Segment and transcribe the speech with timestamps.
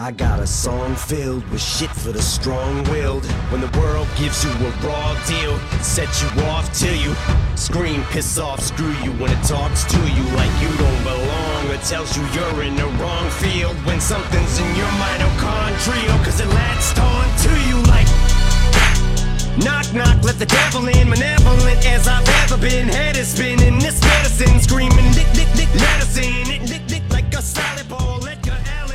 [0.00, 3.26] I got a song filled with shit for the strong-willed.
[3.50, 7.12] When the world gives you a raw deal, set you off till you
[7.56, 11.76] scream, piss off, screw you when it talks to you like you don't belong or
[11.82, 16.98] tells you you're in the wrong field when something's in your mitochondria cause it latched
[17.02, 18.06] on to you like
[19.58, 22.86] Knock, knock, let the devil in, malevolent as I've ever been.
[22.86, 27.42] Head is spinning, this medicine screaming, dick, dick, dick, medicine, dick, dick, like a your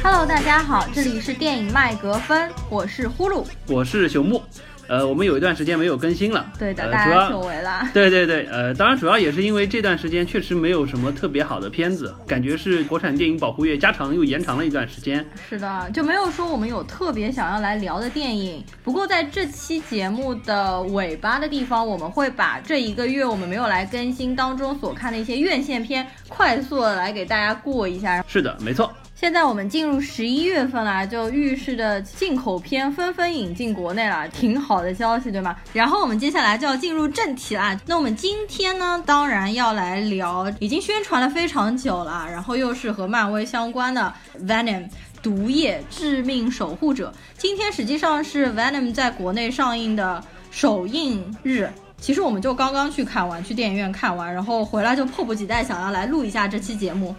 [0.05, 3.45] Hello，大家好，这里是电影麦格芬，我是呼噜。
[3.69, 4.43] 我是朽木，
[4.85, 7.87] 呃，我们有一段时间没有更新了，对的，呃、大家久要违了。
[7.95, 15.25] 对对对，呃，当然主要也是因为这段时间确实没有什么特别好的片子，感觉是国产电影保护月加长又延长了一段时间。
[15.49, 18.61] 是的，就没有说我们有特别想要来聊的电影。
[18.83, 28.21] 不过在这期节目的尾巴的地方，我们会把这一个月我们没有来更新当中所看的一些院线片，快速的来给大家过一下。
[28.27, 28.93] 是的，没错。
[29.23, 35.55] 现在我们进入十一月份了，就预示着进口片纷纷引进国内了，挺好的消息，对吗？
[35.71, 37.79] 然后我们接下来就要进入正题啦。
[37.85, 44.89] 那我们今天呢，当然要来聊已经宣传了非常久了，然后又是和漫威相关的 Venom。
[45.21, 50.21] 毒液致命守护者，今天实际上是 Venom 在国内上映的
[50.51, 51.71] 首映日。
[51.97, 57.15] 其实我们就刚刚去看完，去电影院看完，然后回来就迫不及待想要来录一下这期节目。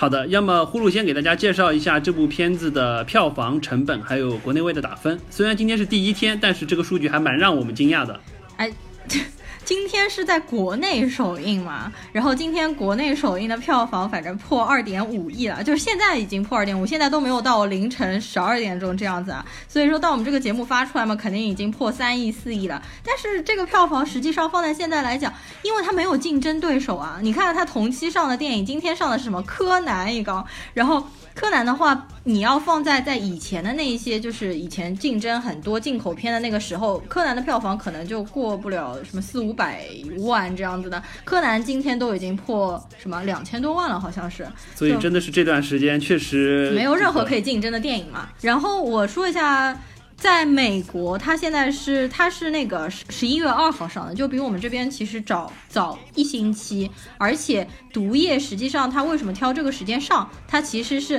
[0.00, 5.20] 好的，要么呼噜先给大家介绍一下这部片子的票房成本，还有国内外的打分。
[5.28, 8.18] 虽然今天是第一天，但是这个数据还蛮让我们惊讶的。
[8.56, 8.72] 哎，
[9.64, 22.82] 今天是在国内首映嘛，然后今天国内首映的票房反正破二点五亿了，就是现在已经破二点五，现在都没有到凌晨十二点钟这样子啊，所以说到我们这个节目发出来嘛，肯定已经破三亿四亿了。
[23.04, 31.04] 但是这个票房实际上放在现在来讲，因为它没有竞争对手啊，你看它同期上的电影，今天上的是什么柯南一个，然后。
[31.32, 39.86] 柯南的话，你要放在在以前的那一些，就是以前竞争很多进口片的那个时候，柯南的票房可能就过不了什么四五百
[40.18, 41.02] 万这样子的。
[41.24, 44.46] 柯南今天都已经破什么两千多万了，好像是。
[44.76, 47.40] 所以真的是这段时间确实没有任何可以。
[47.40, 48.28] 以竞争的电影嘛。
[48.42, 49.74] 然后我说一下，
[50.14, 56.90] 在美国，它现在是它是那个十十一月二号上的，就比我们这边其实早早一星期。
[57.16, 60.30] 而且《毒液》实际上它为什么挑这个时间上？
[60.46, 61.18] 它其实是。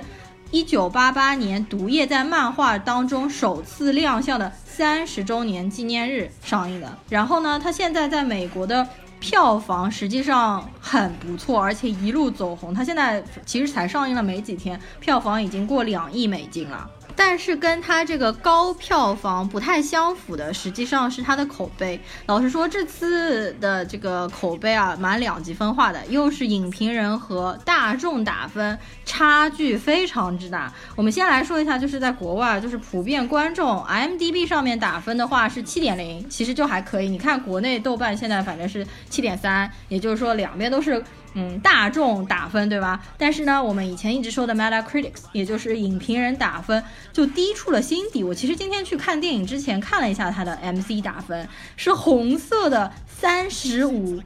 [0.52, 6.98] 一九八八年，《毒液》在漫画当中首次亮相的三十周年纪念日上映的。
[7.08, 8.86] 然后呢，它现在在美国的
[9.22, 12.74] 票房实际上很不错，而且一路走红。
[12.74, 16.90] 它现在其实才上映了没几天，票房已经过两亿美金了。
[17.16, 22.00] 但是跟它这个高票房不太相符的，实际上是它的口碑。
[22.26, 30.72] 老实说，这次的这个口碑啊，蛮两极分化的，又是影评人和大众打分差距非常之大。
[30.96, 37.10] 我们先来说一下，就是在国外，就是普遍观众 m d b 上面打分的话是七点零，其实就还可以。
[37.10, 41.04] 你看国内豆瓣现在反正是七点三，也就是说两边都是。
[41.34, 43.02] 嗯，大众打分对吧？
[43.18, 46.84] 但是呢，我们以前一直说的 Metacritic，也就是影评人打分，
[47.14, 48.24] 就低出了心底。
[48.24, 51.48] 我其实今天去看电影之前看了一下它的 MC 打分，
[51.78, 54.22] 是红色的三十五。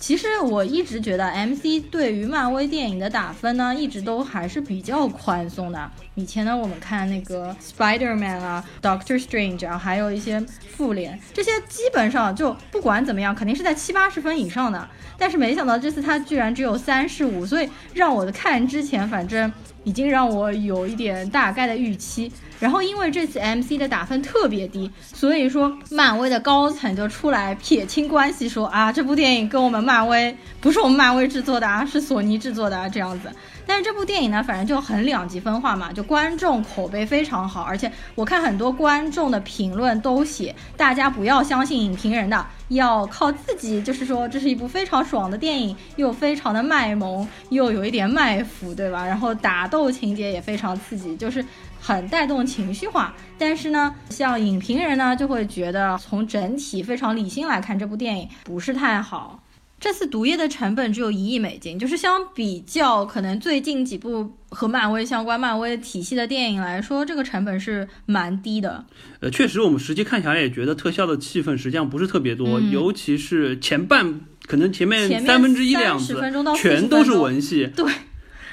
[0.00, 5.90] 其实我一直觉得 MC 对于漫威电影的打分呢，一直都还是比较宽松的。
[6.14, 10.40] 以前呢，我们看那个 Spider-Man 啊、Doctor Strange 啊，还有一些
[10.74, 14.88] 复联，这些基本上就不管怎么样，肯定是在七八十分以上的。
[15.18, 19.52] 但是没想到这次它居然只有三十五，所以让我的看之前，反正
[19.84, 22.30] 已经让我有一点大概的预期。
[22.58, 33.30] 然后因为这次 MC 的打分特别低，所以说漫威的高层就出来撇清关系，说啊这部电影跟我们漫威不是我们漫威制作的啊，是索尼制作的啊这样子。
[33.70, 49.06] 但是这部电影呢，反正就很两极分化嘛，就观众口碑非常好，而且我看很多观众的评论都写，大家不要相信影评人的，要靠自己，就是说这是一部非常爽的电影，又非常的卖萌，又有一点卖腐，对吧？
[49.06, 51.44] 然后打斗情节也非常刺激，就是。
[51.82, 59.40] 很带动情绪化，但是呢，像影评人呢就会觉得从整体非常理性来看，这部电影不是太好。
[59.80, 68.84] 这次《毒液》的成本只有一亿美金，就是相比较可能最近几部和漫威相关、漫威体系的电影来说，这个成本是蛮低的。
[69.20, 77.66] 呃，确实，我们实际看起来也觉得特效的气氛实际上不是特别多，嗯尤其是前半，可能前面三分之一的样子分钟到全都是文戏。
[77.74, 77.90] 对。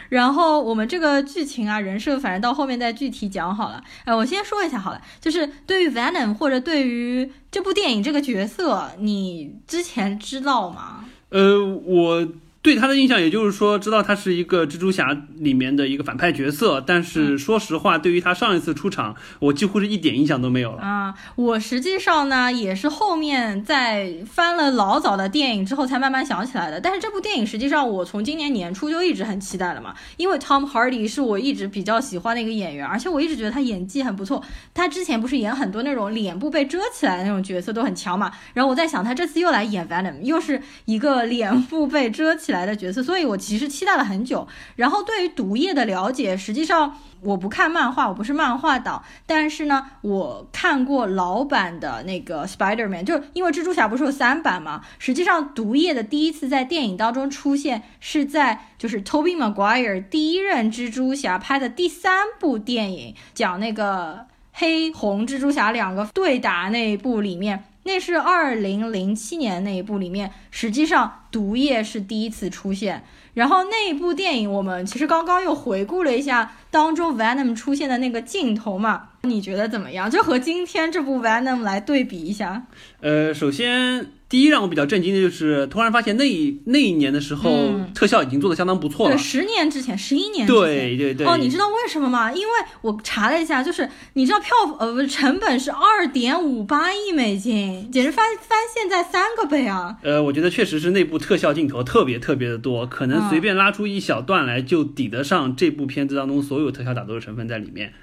[0.08, 3.84] 然后我们这个剧情啊、人设，反正到后面再具体讲好了。
[4.06, 11.04] 呃，我先说一下好了，就是对于 Venom 或者对于这部电影这个角色，你之前知道吗？
[11.30, 12.28] 呃，我
[12.68, 20.81] 对他的印象，也就是说，知道他是一个蜘蛛侠里面的一个反派角色，但是说实话，对于他上一次出场，我几乎是一点印象都没有了。
[20.81, 26.81] 啊，我实际上呢也是后面在翻了老早的电影之后才慢慢想起来的。
[26.81, 34.44] 但是这部电影实际上我从今年年初就一直很期待了嘛，因为 Tom Hardy 是我一直比较喜欢的一个演员，而且我一直觉得他演技很不错。
[34.74, 44.48] 他之前不是演很多那种脸部被遮起来的那种角色都很强嘛，然后我在想他这次又来演 Venom，又是一个脸部被遮起来来的角色，所以我其实期待了很久。
[44.75, 67.63] 然后对于毒液的了解，实际上我不看漫画，我不是漫画党，但是呢，我看过老版的那个 Spider-Man，就是因为蜘蛛侠不是有三版嘛，实际上毒液的第一次在电影当中出现是在就是 Tobey Maguire 第一任蜘蛛侠拍的第三部电影，讲那个黑红蜘蛛侠两个对打那一部里面。
[67.83, 73.04] 那是二零零七年那一部里面，实际上毒液是第一次出现。
[73.36, 80.10] 然后那一部电影，我们其实刚刚又回顾了一下当中 Venom 出现的那个镜头嘛，你觉得怎么样？
[80.10, 82.64] 就和今天这部 Venom 来对比一下。
[83.02, 89.22] 呃，首先第一让我比较震惊的就是，突然发现那一那一年的时候，嗯特效已经做的相当不错了对，。
[89.22, 90.62] 十年之前，十一年之前。
[90.62, 91.28] 对对对。
[91.28, 92.32] 哦，你知道为什么吗？
[92.32, 99.98] 因为我查了一下，就是你知道票呃不成本是二点五八亿美金，简直翻翻现在三个倍啊！
[100.02, 107.90] 呃，我觉得确实是那部特效镜头特别特别的多，可能嗯随便拉出一小段来就抵得上这部片子当中所有特效打斗的成分在里面。
[107.90, 107.94] 嗯，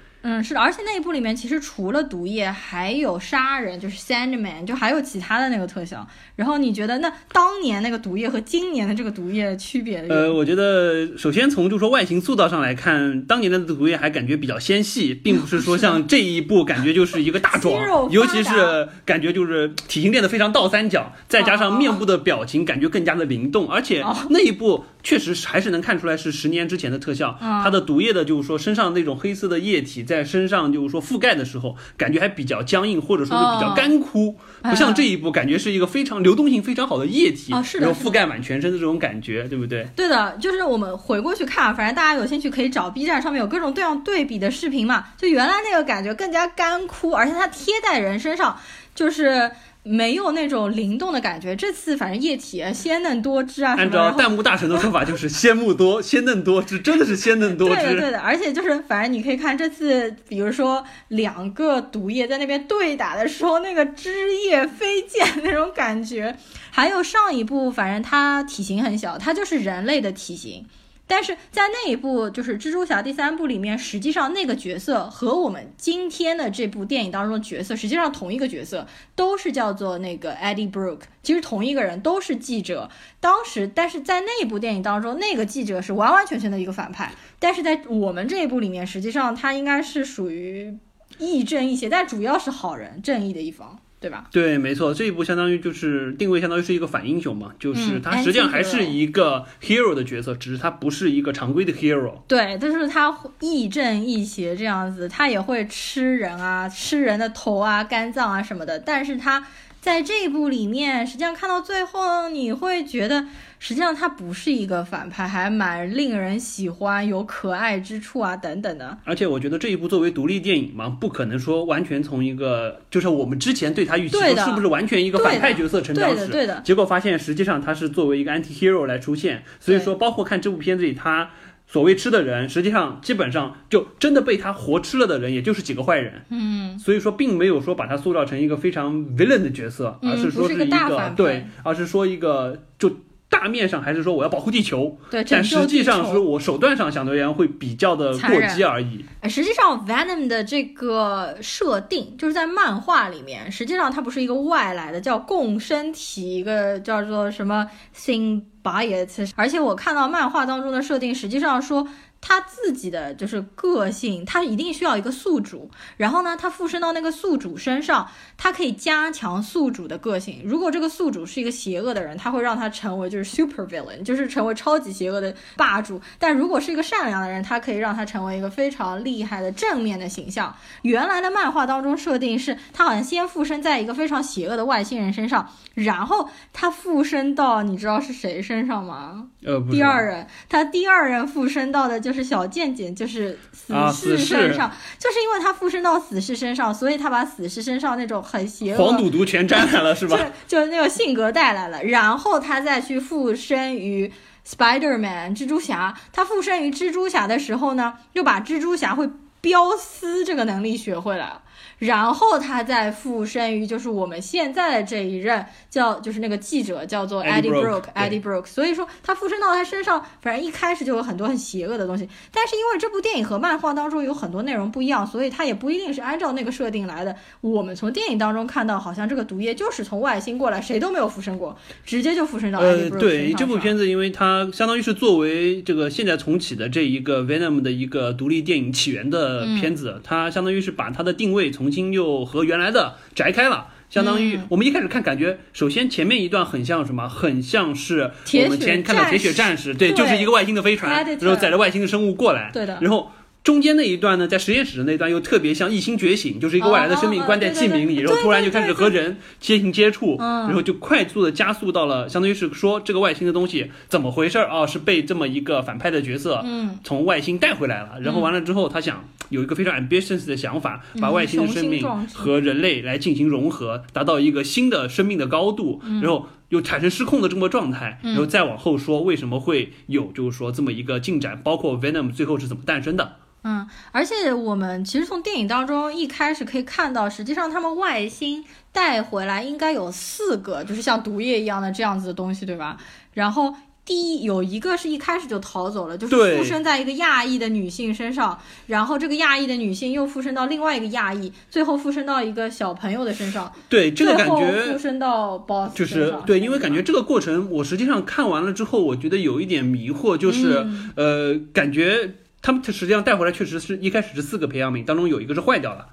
[0.43, 6.07] 是的，而且那一部里面其实除了毒液，还有杀人，就是 Sandman，就还有其他的那个特效。
[6.35, 10.05] 然后你觉得那当年那个毒液和今年的这个毒液区别？
[10.09, 17.75] 呃，，我觉得首先从就说外形塑造上来看，当年的毒液还感觉比较纤细，并不是说像这一部感觉就是一个大壮，
[18.11, 39.87] 尤其是感觉就是体型练得非常倒三角，再加上面部的表情感觉更加的灵动，而且哦那一部确实还是能看出来是十年之前的特效，嗯它的毒液的就是说身上那种黑色的液体在身上就是说覆盖的时候，感觉还比较僵硬，或者说是比较哦干枯，不像这一步感觉是一个非常流动性非常好的液体，哦是的然后覆盖满全身的这种感觉，对不对？
[39.95, 45.05] 对的，就是我们回过去看，反正大家有兴趣可以找 B 站上面有各种各样对比的视频嘛。
[45.17, 48.57] 就原来那个感觉更加干枯，而且它贴在人身上
[48.93, 49.51] 就是。
[49.87, 58.11] 没有那种灵动的感觉，这次反正液体啊鲜嫩多汁啊什按照弹幕大神的说法，就是鲜木多、 鲜嫩多汁，真的是鲜嫩多汁对的，对。
[58.11, 66.35] 的，而且就是，反正你可以看这次，比如说两个毒液在那边对打的时候，那个汁液飞溅那种感觉，
[66.71, 70.65] 还有上一部，反正它体型很小，它就是人类的体型。
[71.07, 82.89] 但是在那一部就是蜘蛛侠第三部里面，实际上那个角色和我们今天的这部电影当中的角色，实际上同一个角色，都是叫做那个 Eddie Brooke，其实同一个人，都是记者。
[83.19, 90.75] 当时，但是在那一部电影当中，那个记者是完完全全的一个反派，但是在我们这一部里面，实际上他应该是属于
[91.19, 94.27] 亦正亦邪，但主要是好人，正义的一方，对吧？
[94.31, 102.13] 对，没错，这一部相当于就是定位，相当于是一个反英雄嘛，就是嗯他实际上还是一个 hero 的角色，只是他不是一个常规的 hero。
[102.27, 108.77] 对，但是他亦正亦邪这样子，他也会吃人啊，吃人的头啊、肝脏啊什么的。
[108.77, 109.47] 但是他
[109.81, 113.25] 在这一部里面，实际上看到最后，你会觉得，
[113.65, 118.95] 实际上他不是一个反派，还蛮令人喜欢，有可爱之处啊，等等的。
[119.03, 126.61] 而且我觉得这一部作为独立电影嘛，不可能说完全从一个就是我们之前对他预期是不是完全一个反派角色成长对的，史，对的。
[126.63, 131.31] 结果发现实际上他是作为一个 anti hero 来出现，所以说包括看这部片子里他。
[131.67, 136.21] 所谓吃的人，实际上基本上就真的被他活吃了的人，也就是几个坏人。
[136.29, 142.91] 嗯，所以说，并没有说把他塑造成一个非常 villain 的角色，嗯而是说是一个一大反派对，而是说一个就
[143.39, 149.03] 大面上还是说我要保护地球，对，但实际上是我手段上相对而言会比较的过激而已。
[149.19, 159.31] 哎实际上，Venom 的这个设定就是在漫画里面，实际上它不是一个外来的，叫共生体，一个叫做什么 symbiote。
[159.35, 161.87] 而且我看到漫画当中的设定，实际上说。
[162.27, 170.41] 他自己的就是个性，他一定需要一个宿主，然后呢，他附身到那个宿主身上，他可以加强宿主的个性。
[170.43, 176.01] 如果这个宿主是一个邪恶的人，他会让他成为就是 super villain，就是成为超级邪恶的霸主。
[176.17, 180.51] 但如果是一个善良的人，他可以让他成为一个非常厉害的正面的形象。
[180.81, 189.27] 原来的漫画当中设定是，他好像先附身在一个非常邪恶的外星人身上，然后他附身到你知道是谁身上吗？
[189.45, 200.17] 呃，不第二人，他第二人附身到的就是小贱贱，就是死啊士身上，就是因为他附身到死士身上，所以他把死士身上那种很邪恶、黄赌毒全沾来了是吧？
[200.47, 204.11] 就就是那个性格带来了，然后他再去附身于
[204.47, 209.09] Spider Man 蜘蛛侠，他附身于蜘蛛侠的时候呢，又把蜘蛛侠会
[209.41, 211.41] 飙丝这个能力学会了。
[211.79, 222.07] 然后他再附身于就是我们现在的这一任叫就是那个记者叫做 Eddie Eddie Brock，Brock，Eddie Brock，所以说他附身到他身上，反正一开始就有很多很邪恶的东西。
[222.31, 227.15] 但是因为这部电影和漫画当中有很多内容不一样，所以它也不一定是按照那个设定来的。
[227.41, 243.67] 我们从电影当中看到，好像这个毒液就是从外星过来，谁都没有附身过，直接就附身到 Eddie 呃，Brock 对这部片子，因为它相当于是作为这个现在重启的这一个 Venom 的一个独立电影起源的嗯片子，它相当于是把它的定位重新又和原来的摘开了。
[243.89, 247.07] 相当于嗯我们一开始看，感觉首先前面一段很像什么？
[247.07, 253.11] 很像是我们血前看到铁血战士，对，就是一个外星的飞船，然后载着外星的生物过来，对的然后。
[253.45, 260.47] 中间那一段呢，在实验室的那段又特别像异星觉醒，就是一个外来的生命关在器皿里，然后突然就开始和人接近接触，嗯。
[260.47, 264.65] 然后就快速的加速到了，相当于是说这个外星的东西怎么回事儿啊？
[264.65, 276.01] 是被这么一个反派的角色嗯，从外星带回来了，然后完了之后，他想有一个非常 ambitious 的想法，嗯把外星的生命和人类来进行融合，达到一个新的生命的高度，嗯。
[276.01, 283.17] 然后又产生失控的这么状态，然后再往后说为什么会有就是说这么一个进展，包括 Venom 最后是怎么诞生的。
[283.47, 292.75] 嗯，而且我们其实从电影当中一开始可以看到，实际上他们外星带回来应该有四个，就是像毒液一样的这样子的东西，对吧？
[293.13, 293.53] 然后
[293.85, 310.91] 第一有一个是一开始就逃走了，就是附身在一个亚裔的女性身上，然后这个亚裔的女性又附身到另外一个亚裔，最后附身到一个小朋友的身上，对这个感觉附身到 boss 就是对，因为感觉这个过程，我实际上看完了之后，我觉得有一点迷惑，就是、嗯。
[310.95, 315.87] 呃，感觉他们实际上带回来确实是一开始是四个培养皿，当中有一个是坏掉了，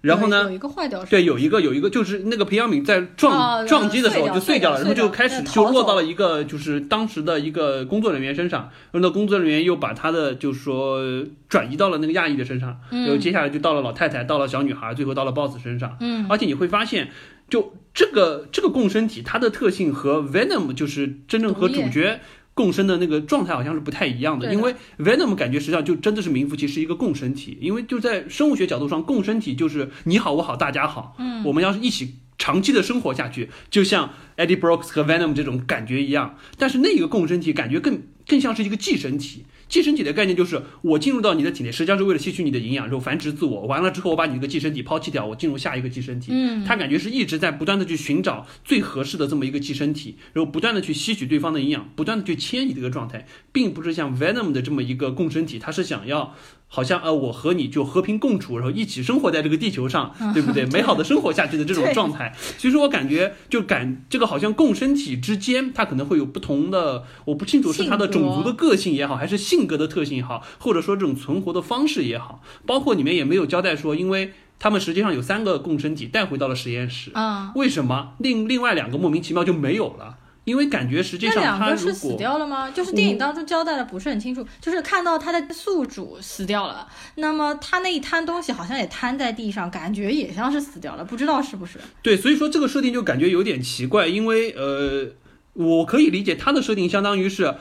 [0.00, 11.02] 然后呢有有，一个坏掉，对，有一个有一个就是那个培养皿在撞、哦撞击的时候就碎掉了，然后就开始就落到了一个就是当时的一个工作人员身上，然后那工作人员又把他的就是说
[11.48, 17.10] 转移到了那个亚裔的身上，然后接下来就到了老太太，到了小女孩，最后到了 boss 身上，嗯，而且你会发现。
[17.50, 22.20] 就这个这个共生体，它的特性和 Venom 就是真正和主角
[22.58, 39.44] 共生的那个状态好像是不太一样的，因为 Venom 感觉实际上就真的是名副其实一个共生体，因为就在生物学角度上，共生体就是你好我好大家好，嗯，我们要是一起长期的生活下去，就像 Eddie Brooks 和 Venom 这种感觉一样，但是那个共生体感觉更更像是一个寄生体。
[39.68, 43.66] 寄生体的概念就是我进入到你的体内，实际上是为了吸取你的营养，然后繁殖自我。
[43.66, 46.32] 完了之后，我把你这个寄生体抛弃掉，我进入下一个寄生体。
[46.32, 56.34] 嗯，他感觉是一直在不断的去寻找最合适的这么一个寄生体，然后不断的去吸取对方的营养，不断的去迁移这个状态，并不是像 Venom 的这么一个共生体，它是想要
[56.68, 60.66] 好像呃我和你就和平共处，然后一起生活在这个地球上，对不对？
[60.72, 62.34] 美好的生活下去的这种状态。
[62.58, 80.16] 其实我感觉就感这个好像共生体之间，它可能会有不同的，我不清楚是它的种族的个性也好，还是性格的特性也好，或者说这种存活的方式也好，包括里面也没有交代说，因为他们实际上有三个共生体带回到了实验室，嗯，为什么另另外两个莫名其妙就没有了？
[80.48, 82.70] 因为感觉实际上他两个是死掉了吗？
[82.70, 91.78] 就是电影当中交代的不是很清楚，就是看到他的宿主死掉了，那么他那一摊东西好像也摊在地上，感觉也像是死掉了，不知道是不是？
[92.02, 95.08] 对，所以说这个设定就感觉有点奇怪，因为呃，
[95.52, 97.54] 我可以理解他的设定相当于是。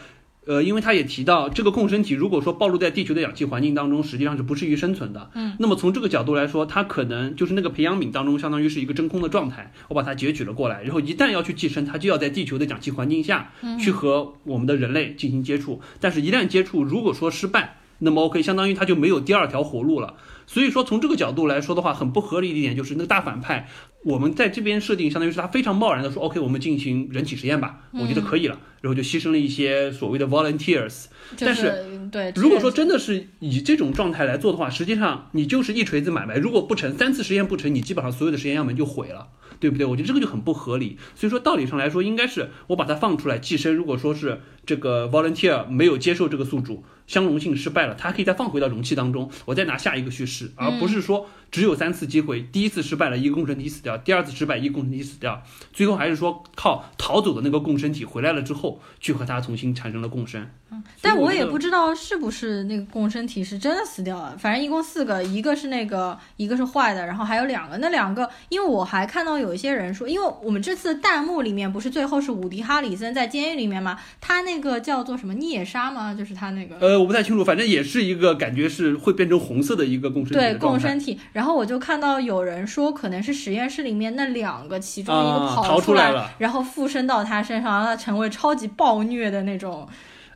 [0.47, 5.29] 呃，因为他也提到，这个共生体如果说暴露在地球的氧气环境当中，实际上是不适宜生存的。
[5.35, 15.81] 嗯，那么从这个角度来说，它可能就是那个培养皿当中，相当于是一个真空的状态，我把它截取了过来，然后一旦要去寄生，它就要在地球的氧气环境下去和我们的人类进行接触。
[15.99, 20.13] 但是，一旦接触，如果说失败，那么 OK，相当于它就没有第二条活路了。
[20.49, 23.67] 所以说，从这个角度来说的话，很不合理的一点就是那个大反派，
[24.03, 31.05] 我们在这边设定，相当于是他非常贸然的说，OK，我们进行人体实验吧，我觉得可以了，然后就牺牲了一些所谓的 volunteers。
[31.35, 39.27] 就但是对，如果说真的是以这种状态来做的话，实际上你就是一锤子买卖，如果不成，三次实验不成，你基本上所有的实验样本就毁了。
[39.59, 39.87] 对不对？
[39.87, 40.99] 我觉得这个就很不合理。
[41.15, 43.73] 所以说道理上来说，应该是我把它放出来寄生。
[43.73, 55.41] 如果说是这个 volunteer 没有接受这个宿主，相容性失败了，它可以再放回到容器当中，我再拿下一个叙事，而不是说只有三次机会，第一次失败了，一个共生体死掉；第二次失败，一个共生体死掉，
[55.73, 60.47] 最后还是说靠逃走的那个共生体回来了之后，去和它重新产生了共生。
[60.69, 73.97] 嗯但我也不知道是不是那个共生体是真的死掉了，反正一共四个，一个是那个，一个是坏的，然后还有两个，那两个，因为我还看到有一些人说，因为我们这次弹幕里面不是最后是伍迪·哈里森在监狱里面吗？
[74.19, 76.13] 他那个叫做什么孽杀吗？
[76.13, 76.75] 就是他那个。
[76.79, 89.87] 呃，我不太清楚，反正也是一个感觉是会变成红色的一个共生体对共生体，然后我就看到有人说，可能是实验室里面那两个其中一个逃出来了然后附身到他身上，让他成为超级暴虐的那种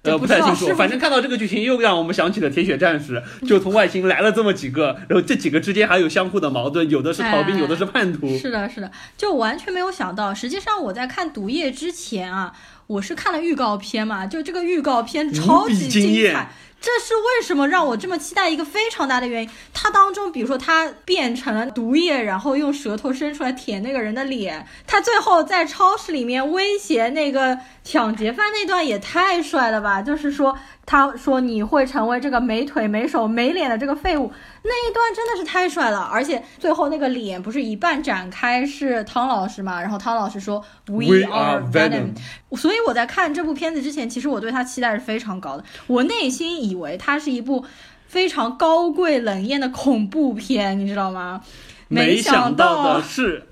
[0.03, 8.37] 呃，不不太清楚，反正看到这个剧情又让我们想起了铁血战士，就从外星来了这么几个，然后这几个之间还有相互的矛盾，有的是逃兵，哎有的是叛徒。
[8.37, 10.31] 是的，是的，就完全没有想到。
[10.31, 12.53] 实际上我在看《毒液》之前啊，
[12.85, 16.51] 我是看了预告片嘛，就这个预告片超级惊精艳彩。
[16.81, 19.49] 这是为什么让我这么期待一个非常大的原因。
[19.71, 30.01] 它当中，比如说它变成了毒液，然后用舌头伸出来舔那个人的脸，他最后在超市里面威胁那个抢劫犯那段也太帅了吧！
[30.01, 30.57] 就是说，
[30.91, 34.29] 他说你会成为这个没腿没手没脸的这个废物，
[34.63, 36.01] 那一段真的是太帅了。
[36.11, 45.63] 而且最后那个脸不是一半展开是汤老师嘛，然后汤老师说 We are Venom，Venom 所以我在看这部片子之前，其实我对他期待是非常高的。
[45.87, 47.63] 我内心以为它是一部
[48.07, 51.39] 非常高贵冷艳的恐怖片，你知道吗？
[51.87, 53.47] 没想到的是，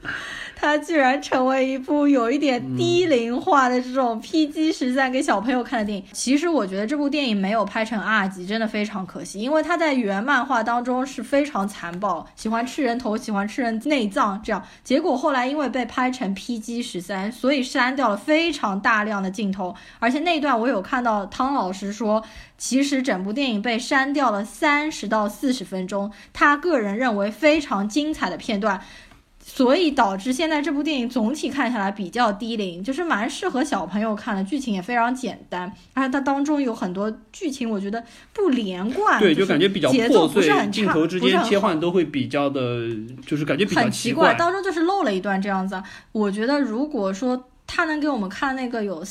[0.59, 6.03] 它居然成为一部有一点低龄化的这种 PG 十三给小朋友看的电影。
[6.11, 14.61] 其实我觉得这部电影没有拍成 R 级，真的非常可惜，因为它在原漫画当中是非常残暴，喜欢吃人头，喜欢吃人内脏这样。
[14.83, 22.21] 结果后来因为被拍成 PG 十三，所以删掉了非常大量的镜头，而且那段我有看到汤老师说。
[22.59, 28.81] 其实整部电影被删掉了三十到四十分钟，他个人认为非常精彩的片段，
[29.59, 38.01] 所以导致现在这部电影总体看下来比较低龄，就是蛮适合小朋友看的，剧情也非常简单，而且它当中有很多剧情我觉得
[38.31, 42.87] 不连贯，对，就就是感觉比较节奏破碎，不是很差镜头之间切换都会比较的，
[43.27, 45.83] 就是感觉比较很奇怪，当中就是漏了一段这样子啊。
[46.13, 49.03] 我觉得如果说他能给我们看那个有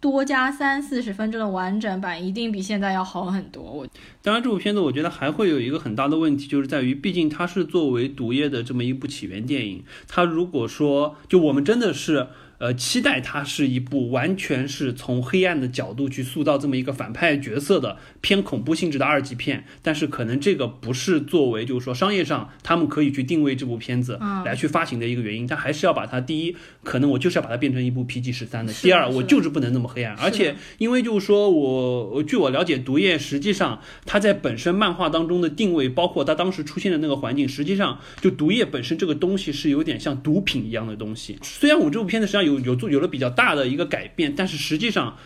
[0.00, 3.62] 多加三四十分钟的完整版，一定比现在要好很多。
[3.62, 3.86] 我
[4.22, 41.38] 当然，这部片子我觉得还会有一个很大的问题，就是在于，毕竟它是作为毒液的这么一部起源电影，它如果说就我们真的是呃期待它是一部完全是从黑暗的角度去塑造这么一个反派角色的偏恐怖性质的二级片，但是可能这个不是作为就是说商业上他们可以去定位这部片子嗯来去发行的一个原因，但还是要把它第一，可能我就是要把它变成一部 PG 十三的，第二，我就是不能那么黑暗，而且因为就是说我我据我了解，毒液实际上它在本身漫画当中的定位，包括它当时出现的那个环境，实际上就毒液本身这个东西是有点像毒品一样的东西。
[41.42, 45.18] 虽然我这部片子实际上有有做有了比较大的一个改变，但是实际上。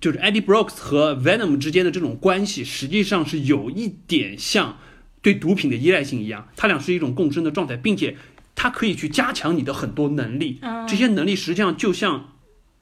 [0.00, 4.76] 就是 Eddie Brooks 和 Venom 之间的这种关系，实际上是有一点像
[5.22, 8.14] 对毒品的依赖性一样，它俩是一种共生的状态，并且
[8.54, 12.33] 它可以去加强你的很多能力，嗯这些能力实际上就像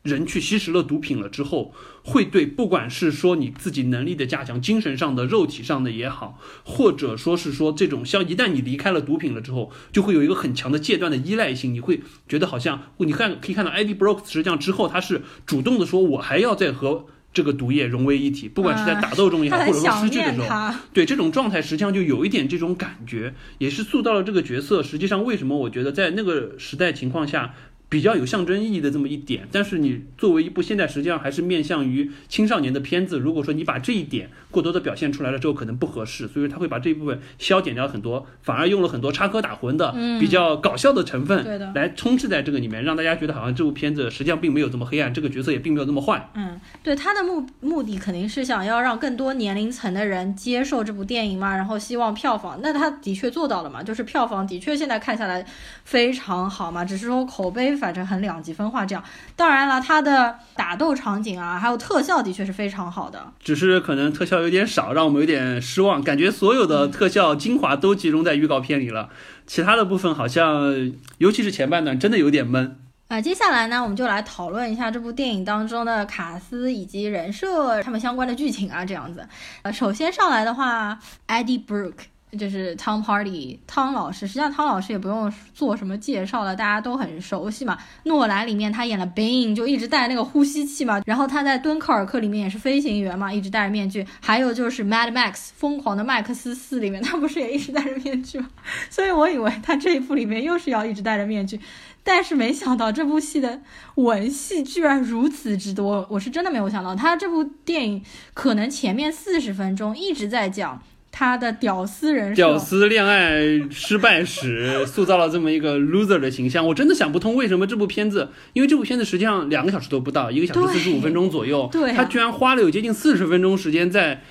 [0.03, 24.83] 人去吸食了毒品了之后，会对不管是说你自己能力的加强，精神上的、肉体上的也好，或者说是说这种像一旦你离开了毒品了之后，就会有一个很强的戒断的依赖性，你会觉得好像你看可以看到 Eddie Brooks 实际上之后他是主动的说，我还要再和这个毒液融为一体，不管是在打斗中也好，他或者说失去的时候，对这种状态，实际上就有一点这种感觉，也是塑造了这个角色。
[24.83, 27.55] 实际上，为什么我觉得在那个时代情况下
[27.93, 29.47] 比较有象征意义的这么一点？
[29.53, 46.31] 但是你作为一部现在实际上还是面向于青少年的片子，如果说你把这一点过多的表现出来了之后，可能不合适，所以他会把这一部分消减掉很多，反而用了很多插科打诨的、嗯比较搞笑的成分来充斥在这个里面，让大家觉得好像这部片子实际上并没有这么黑暗，这个角色也并没有那么坏。
[46.35, 55.45] 嗯，对，他的目目的肯定是想要让更多年龄层的人接受这部电影嘛，然后希望票房，那他的确做到了嘛，就是票房的确现在看下来
[55.85, 59.03] 非常好嘛，只是说口碑反正很两极分化这样。
[59.35, 63.33] 当然了，它的打斗场景啊，还有特效的确是非常好的。
[63.41, 66.01] 只是可能特效有点少，让我们有点失望。
[66.01, 69.09] 感觉所有的特效精华都集中在预告片里了，
[69.49, 72.79] 其他的部分好像，尤其是前半段，真的有点闷。
[73.09, 79.29] 啊、接下来呢，我们就来讨论一下这部电影当中的卡斯以及人设他们相关的剧情啊，这样子。
[79.61, 82.05] 呃，首先上来的话，Eddie Brooke
[82.39, 87.77] 就是 Tom Hardy 汤老师，实际上汤老师也不用做什么介绍了，大家都很熟悉嘛。
[88.05, 91.03] 诺兰里面他演了 Bane，就一直戴那个呼吸器嘛。
[91.05, 94.07] 然后他在敦刻尔克里面也是飞行员嘛，一直戴着面具。
[94.23, 98.49] 还有就是 Mad Max 疯狂的麦克斯四里面，他不是也一直戴着面具吗？
[98.89, 101.61] 所以我以为他这一部里面又是要一直戴着面具。
[102.05, 103.61] 但是没想到这部戏的
[103.95, 108.03] 文戏居然如此之多，我是真的没有想到，他这部电影
[108.35, 110.83] 可能前面四十分钟一直在讲
[111.13, 116.67] 他的屌丝人设，屌丝恋爱失败史， 塑造了这么一个 loser 的形象。
[116.67, 124.23] 我真的想不通为什么这部片子，因为这部片子实际上两个小时都不到，一个小时四十五分钟左右，他居然花了有接近四十分钟时间在。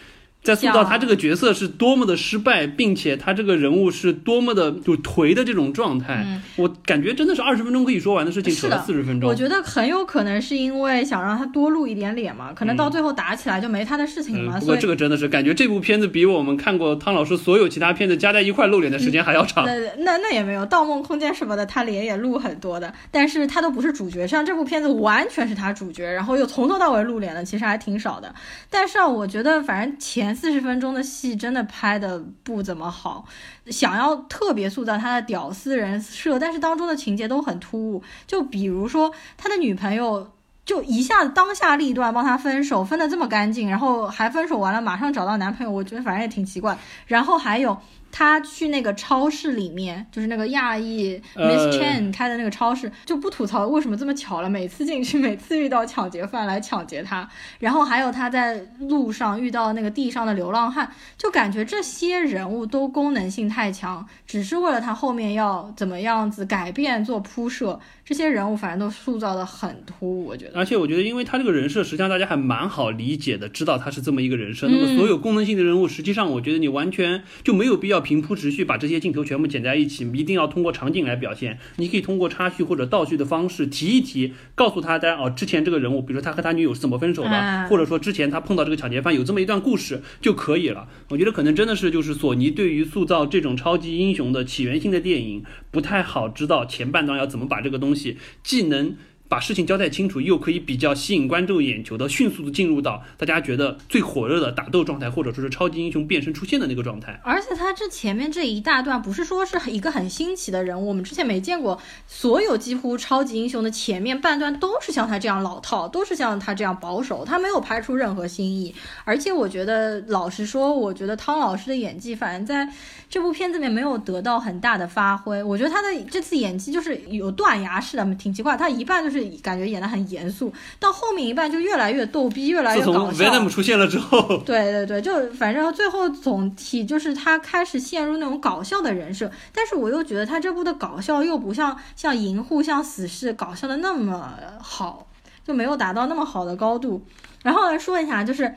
[0.43, 6.25] 在塑造他这个角色是多么的失败，并且他这个人物是多么的就颓的这种状态，
[6.55, 9.29] 我感觉真的是二十分钟可以说完的事情，扯了四十分钟。
[9.29, 14.59] 我觉得很有可能是因为想让他多露一点脸嘛，可能到最后打起来就没他的事情了嘛。
[14.59, 19.65] 不过这个真的是感觉这部片子比我们看过汤老师所有其他片子加在一块露脸的时间还要长。
[19.65, 24.25] 那那那也没有，《盗梦空间》什么的，他脸也露很多的，但是他都不是主角。
[24.27, 28.33] 像这部片子完全是他主角，然后又从头到尾露脸的，其实还挺少的。
[28.69, 31.01] 但是啊，我觉得反正前四十分钟的。
[31.11, 33.25] 戏真的拍的不怎么好，
[33.65, 38.01] 想要特别塑造他的屌丝人设，但是当中的情节都很突兀。
[38.25, 40.31] 就比如说他的女朋友，
[40.63, 46.77] 就一下子当下立断帮他分手，分的这么干净，然后还分手完了马上找到男朋友，我觉得反正也挺奇怪。
[47.07, 47.77] 然后还有。
[48.11, 57.27] 他去那个超市里面，就是那个亚裔 Miss Chen 开的那个超市，就不吐槽为什么这么巧了，每次进去，每次遇到抢劫犯来抢劫他。
[57.59, 67.79] 然后还有他在路上遇到那个地上的流浪汉，就感觉这些人物都功能性太强，只是为了他后面要怎么样子改变做铺设。
[68.03, 70.57] 这些人物反正都塑造的很突兀，我觉得。
[70.57, 74.67] 而且我觉得，因为他这个人设，实际上大家还蛮好理解的，知道他是这么一个人设。
[74.67, 81.57] 那么所有功能性的人物，实际上我觉得你完全就没有必要平铺直叙把这些镜头全部剪在一起，一定要通过场景来表现。
[81.77, 90.87] 你可以通过插叙或者倒叙的方式提一提，告诉他家哦，之前这个人物，比如说他和他女友是怎么分手的，或者说之前他碰到这个抢劫犯有这么一段故事就可以了。
[91.09, 98.95] 我觉得可能真的是就是索尼对于塑造这种超级英雄的起源性的电影不太好知道前半段要怎么把这个东西既能。
[99.31, 107.17] 把事情交代清楚，又可以比较吸引观众眼球的，迅速的进入到大家觉得最火热的打斗状态，或者说是超级英雄变身出现的那个状态。
[107.23, 111.79] 而且他这前面这一大段不是说是一个很新奇的人物，我们之前没见过。
[112.05, 118.75] 所有几乎超级英雄的前面半段都是像他这样老套，都是像他这样保守，他没有拍出任何新意。
[119.05, 122.69] 而且我觉得，老实说，我觉得汤老师的演技，反正在
[123.09, 125.41] 这部片子里面没有得到很大的发挥。
[125.41, 128.57] 我觉得他的这次演技就是有断崖式的，挺奇怪。
[128.57, 129.20] 他一半就是。
[129.43, 133.11] 感觉演的很严肃，到后面一半就越来越逗逼，越来越搞笑。
[133.11, 145.07] 自从 Venom 出现了之后， 对对对，就反正最后总体就是他开始陷入那种搞笑的人设，但是我又觉得他这部的搞笑又不像像银护、像死侍搞笑的那么好，
[145.45, 147.05] 就没有达到那么好的高度。
[147.43, 148.53] 然后来说一下，就是。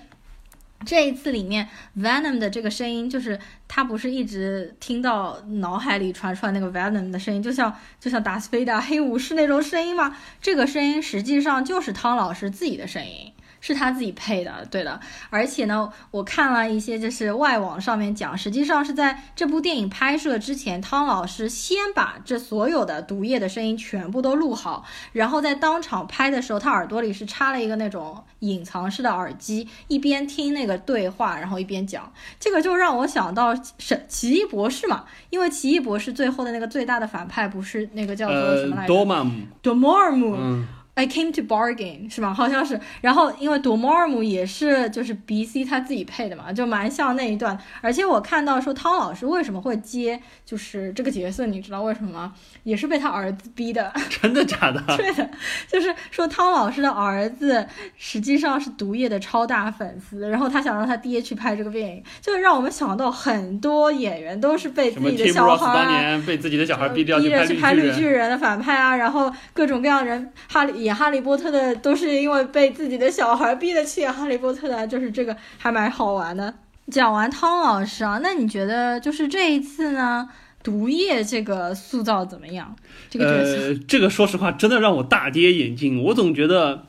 [0.84, 1.68] 这一次里面
[1.98, 10.16] ，Venom 的这个声音，就是他不是一直听到脑海里传出来那个 Venom 的声音，就像就像达斯菲达黑武士那种声音吗？
[10.40, 13.32] 这个声音实际上就是汤老师自己的声音。
[13.66, 15.00] 是他自己配的，对的。
[15.30, 32.12] 而且呢，我看了一些就是外网上面讲，实际上是在这部电影拍摄之前，汤老师先把这所有的毒液的声音全部都录好，然后在当场拍的时候，他耳朵里是插了一个那种隐藏式的耳机，一边听那个对话，然后一边讲。
[32.38, 38.88] 这个就让我想到神奇异博士嘛，因为奇异博士最后的那个最大的反派不是那个叫做什么来着？
[38.88, 39.32] 多玛姆。
[39.62, 40.64] 多玛姆。
[40.96, 42.32] I came to bargain 是吧？
[42.32, 42.80] 好像是。
[43.00, 47.58] 然后因为 Dormammu 也是就是 B C 他自己配的嘛，就蛮像那一段。
[47.80, 52.32] 而且我看到说汤老师为什么会接就是这个角色，你知道为什么吗？
[52.62, 53.92] 也是被他儿子逼的。
[54.22, 54.80] 真的假的？
[54.96, 55.28] 对的，
[55.66, 70.83] 就是说汤老师的儿子实际上是毒液的超大粉丝，然后他想让他爹去拍这个电影，就让我们想到很多演员都是被自己的小孩当年被自己的小孩逼着去拍绿巨人的反派啊，然后各种各样人哈利。
[70.84, 76.52] 演哈利波特的都是因为被自己的小孩逼的去演哈利波特的，就是这个还蛮好玩的。
[76.90, 80.28] 讲完汤老师啊，那你觉得就是这一次呢，
[80.62, 82.76] 毒液这个塑造怎么样？
[83.08, 86.02] 这个角色，这个说实话真的让我大跌眼镜。
[86.04, 86.84] 我总觉得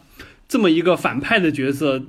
[0.47, 2.03] 这么一个反派的角色，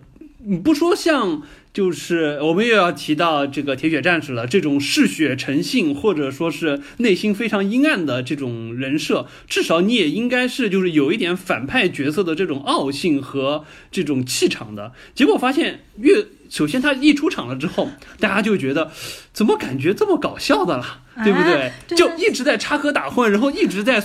[0.45, 1.43] 你不说像。
[1.77, 14.93] 就是我们又要提到这个铁血战士了，这种嗜血成性或者说是内心非常阴暗的这种人设，至少你也应该是就是有一点反派角色的这种傲性和这种气场的。
[15.15, 18.91] 结果发现，越首先他一出场了之后，大家就觉得
[19.35, 21.71] 怎么感觉这么搞笑的了，对不对？
[21.95, 24.03] 就一直在插科打诨，然后一直在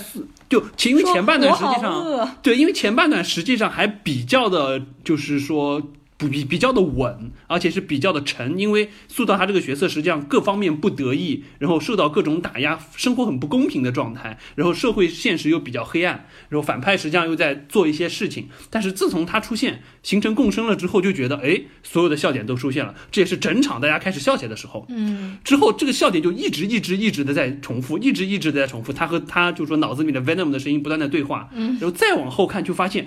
[0.50, 5.90] 就因为前半段实际上对，因为前半段实际上还比较的，就是说。
[6.28, 18.48] 比比较的稳，而且是比较的沉，因为塑造他这个角色实际上各方面不得意，然后受到各种打压，生活很不公平的状态，然后社会现实又比较黑暗，然后反派实际上又在做一些事情。
[18.70, 24.86] 但是自从他出现形成共生了之后，就觉得哎，所有的笑点都出现了，这也是整场大家开始笑起来的时候。
[24.88, 28.92] 嗯，之后这个笑点就一直一直一直的在重复，一直一直的在重复。
[28.92, 33.06] 他和他就说脑子里的 Venom 的声音不断的对话，嗯，然后再往后看就发现。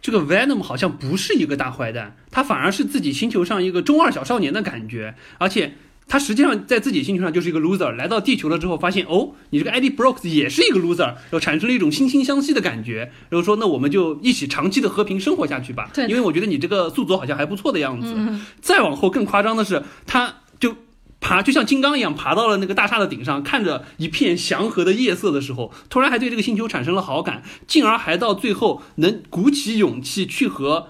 [0.00, 5.74] 这个 Venom 好像不是一个大坏蛋，他反而是自己星球上一个中二小少年的感觉，而且。
[6.10, 15.90] 他实际上在自己星球上就是一个 loser，来到地球了之后发现，哦，你这个 Eddie Brooks 也是一个 loser，然后产生了一种惺惺相惜的感觉，然后说那我们就一起长期的和平生活下去吧。
[15.92, 18.14] 对，因为我觉得你这个宿主好像还不错的样子。
[18.16, 18.42] 嗯。
[18.62, 20.47] 再往后更夸张的是，他就
[21.20, 30.88] 爬，就像金刚一样爬到了那个大厦的顶上，看着一片祥和的夜色的时候，突然还对这个星球产生了好感，进而还到最后能鼓起勇气去和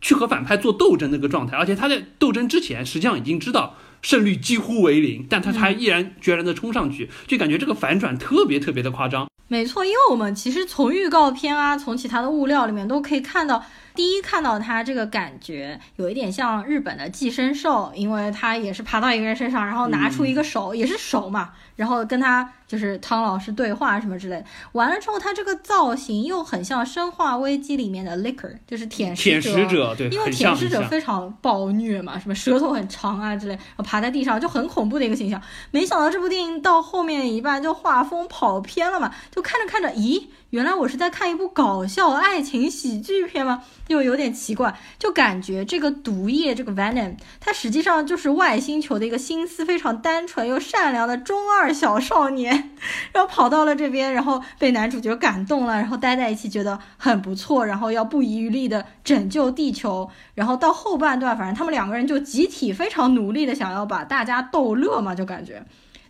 [0.00, 3.76] 去和反派做斗争那个状态，而且他在斗争之前实际上已经知道。
[4.02, 9.26] 胜率几乎为零，但他还毅然决然的冲上去，就感觉这个反转特别特别的夸张。
[9.48, 13.64] 没错，因为我们其实从预告片啊，从其他的物料里面都可以看到。
[13.96, 24.44] 第一看到他这个感觉有一点像日本的寄生兽，因为他也是爬到一个人身上，然后拿出一个手，也是手嘛，然后跟他就是汤老师对话什么之类。
[24.72, 35.40] 完了之后，他这个造型又很像《生化危机》里面的 Licker，就是舔舔食者，对，因为舔食者非常暴虐嘛，什么舌头很长啊之类，然后爬在地上就很恐怖的一个形象。
[35.70, 40.24] 没想到这部电影到后面一半就画风跑偏了嘛，就看着看着，咦？
[40.56, 43.62] 原来我是在看一部搞笑爱情喜剧片吗？
[43.88, 52.70] 又有点奇怪，就感觉这个毒液这个 venom，它实际上就是外星球的一个心思非常单纯又善良的中二小少年，
[53.12, 65.62] 然后跑到了这边，然后被男主角感动了，然后待在一起觉得很不错，然后要不遗余力的拯救地球，然后到后半段，反正他们两个人就集体非常努力的想要把大家逗乐嘛，就感觉，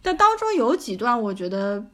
[0.02, 1.84] 但当中有几段我觉得。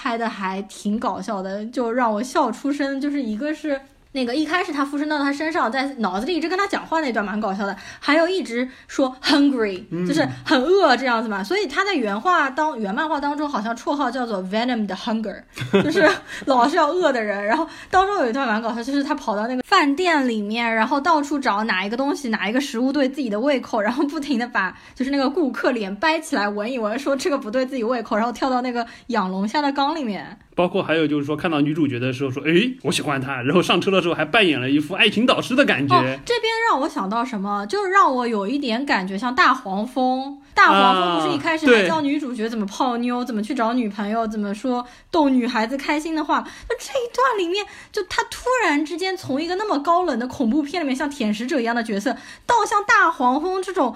[0.00, 3.00] 拍的还挺搞笑的，就让我笑出声。
[3.00, 3.80] 就是一个是。
[4.12, 11.44] 那个一开始他附身到他身上，在脑子里一直跟他讲话那段蛮搞笑的，还有一直说 hungry，就是很饿这样子嘛。
[11.44, 15.42] 所以他在原画当原漫画当中好像绰号叫做 Venom 的 Hunger，
[15.82, 16.08] 就是
[16.46, 17.44] 老是要饿的人。
[17.44, 30.38] 然后当中有一段蛮搞笑，就是他跑到那个饭店里面，然后到处找哪一个东西哪一个食物对自己的胃口，然后不停的把就是那个顾客脸掰起来闻一闻，说这个不对自己胃口，然后跳到那个养龙虾的缸里面。
[30.58, 32.50] 包括还有就是说，看到女主角的时候说，哎，
[32.82, 35.94] 我喜欢她，然后上车的时候还扮演了一副爱情导师的感觉。
[36.26, 40.42] 这边让我想到什么，就是让我有一点感觉像大黄蜂。
[40.54, 46.44] 大黄蜂不是一开始还教女主角怎么泡妞，怎么去找女朋友，怎么说逗女孩子开心的话。
[46.68, 53.94] 那这一段里面，就他突然之间从一个那么高冷的恐怖片里面，像舔食者一样的角色，到像大黄蜂这种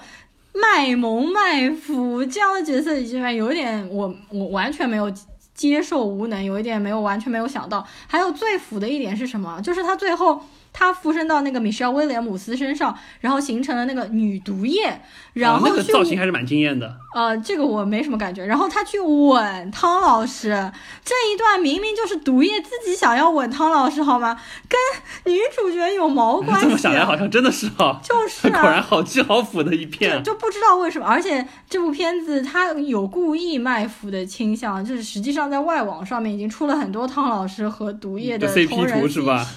[0.53, 5.11] 卖萌卖腐这样的角色，居然有点我我完全没有。
[5.53, 7.85] 接受无能，有一点没有完全没有想到。
[8.07, 9.61] 还有最腐的一点是什么？
[9.61, 10.43] 就是他最后。
[10.73, 14.99] 他附身到那个米歇尔威廉姆斯身上，然后形成了那个女毒液，
[15.33, 16.97] 然后那个造型还是蛮惊艳的。
[17.13, 18.43] 呃，这个我没什么感觉。
[18.43, 20.71] 然后他去吻汤老师，
[21.05, 24.39] 这一段明明就是毒液自己想要吻汤老师，好吗？
[24.67, 26.65] 跟女主角有毛关系？
[26.65, 31.05] 这么想来，好像真的是哈，就是果然好鸡好腐的一片，就不知道为什么。
[31.05, 39.47] 而且这部片子它有故意卖腐的倾向，就是实际上在外网上面已经出了很多汤老师和毒液的 CP 图，是吧？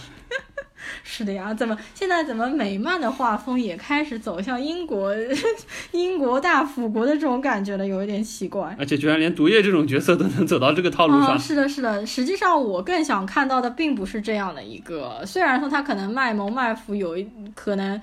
[1.08, 5.14] 是的呀，怎么现在怎么美漫的画风也开始走向英国
[5.92, 8.74] 英国大腐国的这种感觉了，有一点奇怪。
[8.76, 11.38] 而且居然连毒液这种角色都能走到这个套路上。
[11.38, 12.04] 是的，是的。
[12.04, 17.98] 实际上我更想看到的并不是这样的一个，虽然说他可能卖萌卖腐有一可能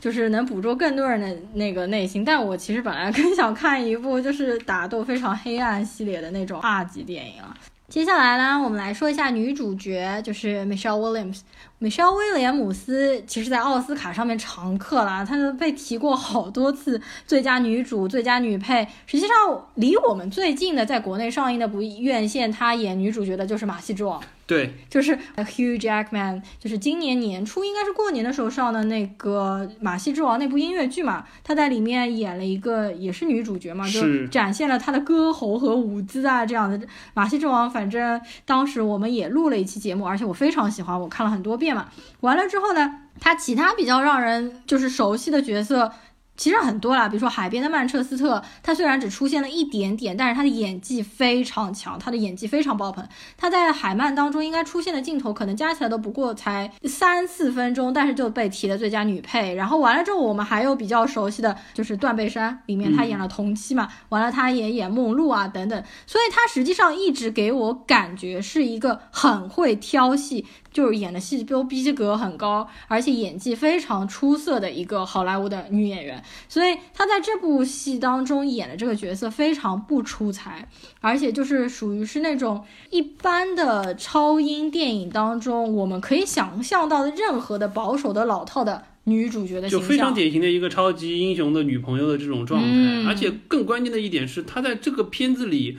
[0.00, 7.56] 就是能捕捉更多人的那个内心，但我其实本来更想看一部就是打斗非常黑暗系列的那种二级电影啊。
[7.88, 11.40] 接下来呢，我们来说一下女主角，就是 Michelle Williams。
[11.82, 18.86] 米歇尔威廉姆斯其实，在奥斯卡上面常客啦，她都被提过好多次最佳女主、最佳女配。
[19.06, 24.20] 实际上，离我们最近的，在国内上映的不院线，她演女主角的就是《马戏之王》。
[24.46, 36.76] 对，就是 Hugh Jackman，就是今年年初应该是过年的时候上的那个《马戏之王》那部音乐剧嘛，她在里面演了一个也是女主角嘛，就展现了她的歌喉和舞姿啊这样的。
[37.14, 41.88] 《马戏之王》反正当时我们也录了一期节目，而且我非常喜欢，我看了很多遍嘛。
[42.20, 45.92] 完了之后呢，他其他比较让人就是熟悉的角色。
[46.36, 53.06] 其实很多啦，比如说海边的曼彻斯特，他虽然只出现了一点点，但是他的演技非常强，他的演技非常爆棚。
[53.36, 59.54] 他在海曼当中应该出现的镜头可能加起来都不过才三四分钟，但是就被提了最佳女配。
[59.54, 70.46] 然后完了之后，我们还有比较熟悉的就是断背山里面他演了同期嘛，完了他也演梦露啊等等，所以他实际上一直给我感觉是一个很会挑戏。
[70.72, 76.22] 就是演的戏都逼格很高，而且演技非常出色的一个好莱坞的女演员。
[76.48, 80.68] 所以他在这部戏当中演的这个角色非常不出彩，
[81.00, 95.78] 而且就是属于是那种一般的超英电影当中我们可以想象到的任何的保守的老套的女主角的形象，就非常典型的一个超级英雄的女朋友的这种状态，嗯而且更关键的一点是，她在这个片子里，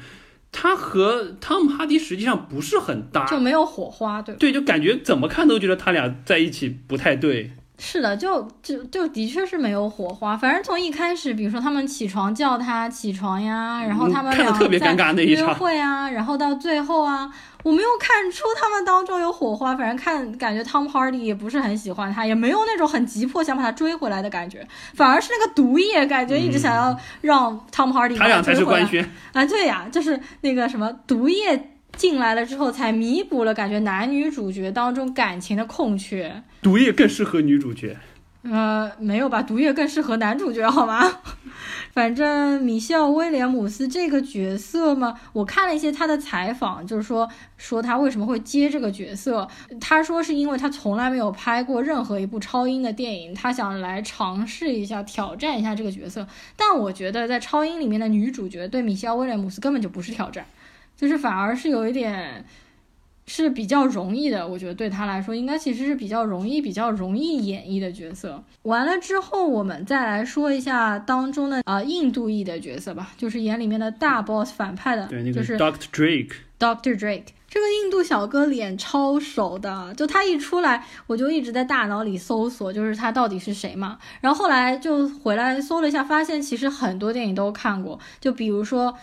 [0.52, 4.36] 她和汤姆哈迪实际上不是很搭，就没有火花，对？
[4.36, 7.52] 对，就感觉怎么看都觉得他俩在一起不太对。
[7.84, 10.38] 是的，就就就的确是没有火花。
[10.38, 17.28] 反正从一开始，比如说他们起床叫他起床呀，然后他们俩特别尴尬那一约场会啊，然后到最后啊，
[17.64, 19.76] 我没有看出他们当中有火花。
[19.76, 31.71] 反正看感觉 Tom Hardy 也不是很喜欢他，也没有那种很急迫想把他追回来的感觉，反而是那个毒液感觉一直想要让 Tom Hardy 把他俩才是官宣，啊，对呀，就是那个什么毒液。
[32.02, 36.42] 进来了之后，才弥补了感觉男女主角当中感情的空缺。
[36.60, 37.96] 毒液更适合女主角。
[38.42, 39.44] 呃，没有吧？
[39.44, 41.22] 毒液更适合男主角好吗？
[41.94, 49.48] 反正米歇尔·威廉姆斯这个角色嘛，我看了一些他的采访，就是说说他为什么会接这个角色。
[49.80, 56.28] 他说是因为他从来没有拍过任何一部超英的电影，他想来尝试一下、挑战一下这个角色。
[56.56, 60.44] 但我觉得在超英里面的女主角对米歇尔·威廉姆斯根本就不是挑战，
[61.02, 62.46] 就是反而是有一点。
[63.28, 68.44] 是比较容易的，我觉得对他来说应该其实是比较容易、比较容易演绎的角色。
[68.64, 83.98] 完了之后，我们再来说一下当中的啊、呃印度裔的角色吧，就是演里面的大 boss 反派的，对，那个就是 Doctor Drake，Doctor Drake 这个印度小哥脸超熟的，就他一出来，我就一直在大脑里搜索，就是他到底是谁嘛。
[84.20, 88.98] 然后后来就回来搜了一下，发现其实很多电影都看过，就比如说。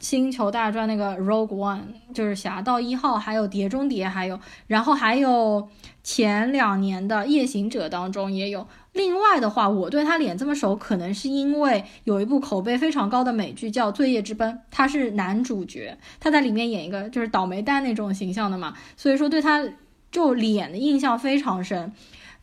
[0.00, 1.80] 星球大战那个 Rogue One
[2.12, 5.68] 就是侠盗一号，还有碟中谍，还有，然后还有
[6.02, 8.66] 前两年的夜行者当中也有。
[8.92, 19.62] 另外的话，我对他脸这么熟，可能是因为有一部口碑非常高的美剧叫《罪业之奔》，他是男主角，他在里面演一个就是倒霉蛋那种形象的嘛，所以说对他
[20.10, 21.92] 就脸的印象非常深。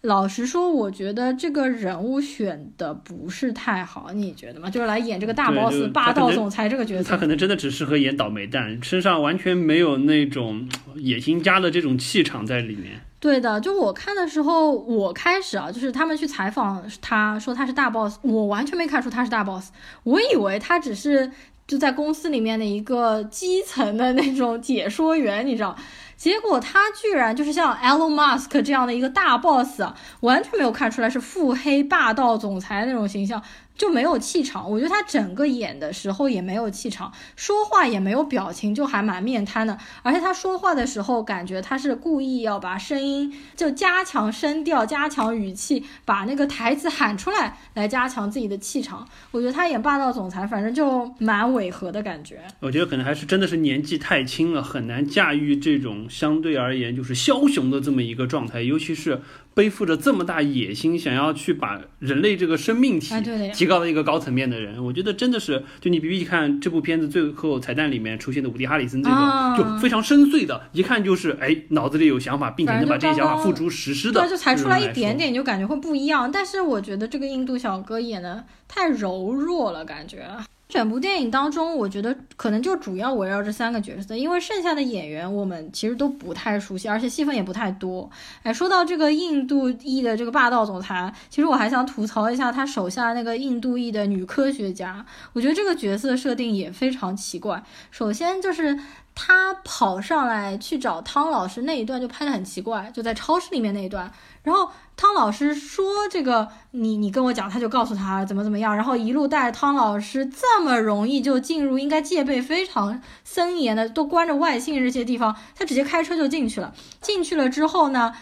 [0.08, 4.70] 老实说，我觉得这个人物选的不是太好，你觉得吗？
[4.70, 13.02] 就是来演这个大 boss 就霸道总裁这个角色，他可能真的只适合演倒霉蛋，身上完全没有那种野心家的这种气场在里面。
[13.20, 19.72] 对的，就我看的时候，我开始啊，就是他们去采访他说他是大 boss，我完全没看出他是大 boss，
[20.04, 21.30] 我以为他只是
[21.68, 25.76] 就在公司里面的一个基层的那种解说员，你知道。
[26.18, 29.82] 结果他居然就是像 Elon Musk 这样的一个大 boss，
[30.22, 33.42] 完全没有看出来是腹黑霸道总裁那种形象，
[33.78, 34.70] 就没有气场。
[34.70, 39.78] 我觉得他整个演的时候也没有气场，说话也没有表情，就还蛮面瘫的。
[40.02, 49.08] 而且他说话的时候，感觉他是故意要把声音就加强声调、加强语气，把那个台词喊出来，来加强自己的气场。
[49.32, 52.42] 我觉得他演霸道总裁，反正就蛮违和的感觉。
[52.60, 59.22] 我觉得可能还是真的是年纪太轻了，很难驾驭这种相对而言就是枭雄的这么一个状态，尤其是
[59.58, 63.12] 背负着这么大野心，想要去把人类这个生命体
[63.56, 74.94] 提高到一个高层面的人，我觉得真的是，就你比比看这部片子最后彩蛋里面出现的伍迪·哈里森这种，啊就非常深邃的，一看就是哎脑子里有想法，并且能把这些想法付诸实施的，对，就才出来一。
[74.94, 76.32] 点点，你就感觉会不一样。
[76.32, 80.28] 但是我觉得这个印度小哥演的太柔弱了，感觉。
[80.70, 88.10] 整部电影当中，我觉得可能就主要围绕这三个角色，因为剩下的演员我们其实都不太熟悉，而且戏份也不太多。
[88.44, 97.64] 哎，说到这个印度裔的这个霸道总裁，其实我还想吐槽一下他手下那个印度裔的女科学家，我觉得这个角色设定也非常奇怪。
[97.90, 98.78] 首先就是
[99.16, 104.12] 他跑上来去找汤老师那一段就拍得很奇怪，就在超市里面那一段，
[104.48, 116.74] 然后汤老师说这个你你跟我讲，他就告诉他怎么怎么样，然后一路带汤老师这么容易就进入应该戒备非常森严的都关着外姓这些地方，他直接开车就进去了。
[117.02, 118.14] 进去了之后呢？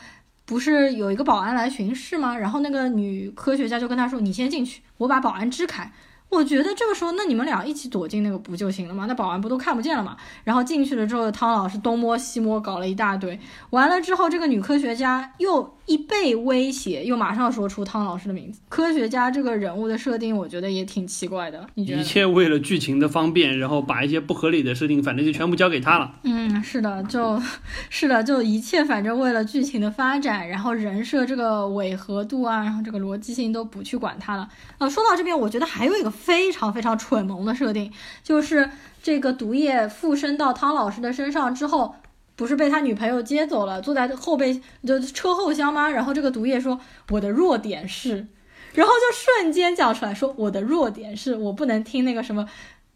[0.47, 2.37] 不是有一个保安来巡视吗？
[2.37, 5.91] 然后那个女科学家就跟他说：“你先进去，我把保安支开。”
[6.29, 9.05] 我觉得这个时候，那你们俩一起躲进那个不就行了吗？
[9.07, 10.17] 那保安不都看不见了吗？
[10.43, 13.39] 然后进去了之后，汤老师东摸西摸，搞了一大堆。
[13.69, 18.59] 完了之后，这个女科学家又一被威胁，又马上说出汤老师的名字。
[18.67, 21.65] 科学家这个人物的设定，我觉得也挺奇怪的。
[21.75, 22.01] 你觉得？
[22.01, 26.15] 一切为了剧情的方便，然后把一些不合理的设定，反正就全部交给他了。
[26.23, 27.41] 嗯，是的，就
[27.89, 34.49] 是的，就一切反正为了剧情的发展，然后人设这个违和度啊，然后这个逻辑性都不去管它了。
[34.79, 37.91] 呃，说到这边，我觉得还有一个非常非常蠢萌的设定，
[38.23, 38.69] 就是
[39.03, 41.95] 这个毒液附身到汤老师的身上之后。
[42.37, 45.89] 不是被他女朋友接走了，坐在后备就车后厢吗？
[45.89, 46.77] 然后这个毒液说
[47.09, 48.27] 我的弱点是，
[48.73, 52.45] 然后就瞬间讲出来说我的弱点是我不能听那个什么。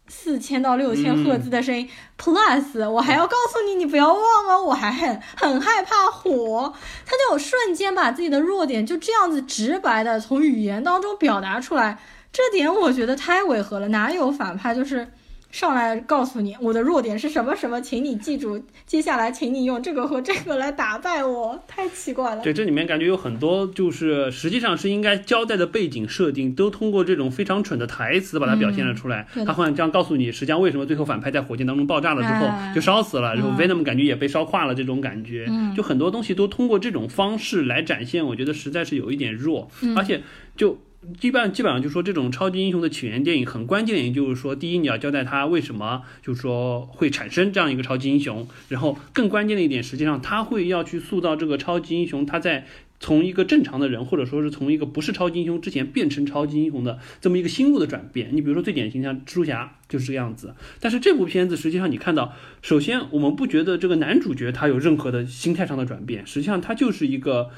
[0.08, 6.74] 四千到六千赫兹的声音、p l u s 我还要告诉你，你不要忘了，我还很很害怕火。
[7.06, 11.98] 他就瞬间把自己的弱点就这样子直白的从语言当中表达出来，
[12.32, 13.88] 这点我觉得太违和了。
[13.88, 15.06] 哪有反派就是？
[15.52, 22.40] 上来告诉你我的弱点是什么什么，请你记住，接下来请你用这个和这个来打败我，太奇怪了。
[22.40, 29.26] 对，这里面感觉有很多就是实际上是应该交代的背景设定，都通过这种非常蠢的台词把它表现了出来。
[29.44, 40.22] 他好像这样告诉你，实际上为什么最后反派在火箭当中爆炸了之后就烧死了，然后 Venom 感觉也被烧化了，这种感觉，就很多东西都通过这种方式来展现，我觉得实在是有一点弱，而且
[40.56, 40.78] 就。
[41.18, 52.66] 基本基本上就说这种超级英雄的起源电影很关键，也就是说，第一你要交代他为什么就是说会产生这样一个超级英雄，然后更关键的一点，实际上他会要去塑造这个超级英雄，他在
[53.00, 58.28] 从一个正常的人，或者说是从一个不是超级英雄之前变成超级英雄的这么一个心路的转变。
[58.32, 67.48] 你比如说最典型像蜘蛛侠就是这个样子，但是这部片子实际上你看到，首先我们不觉得这个男主角他有任何的心态上的转变，实际上他就是一个。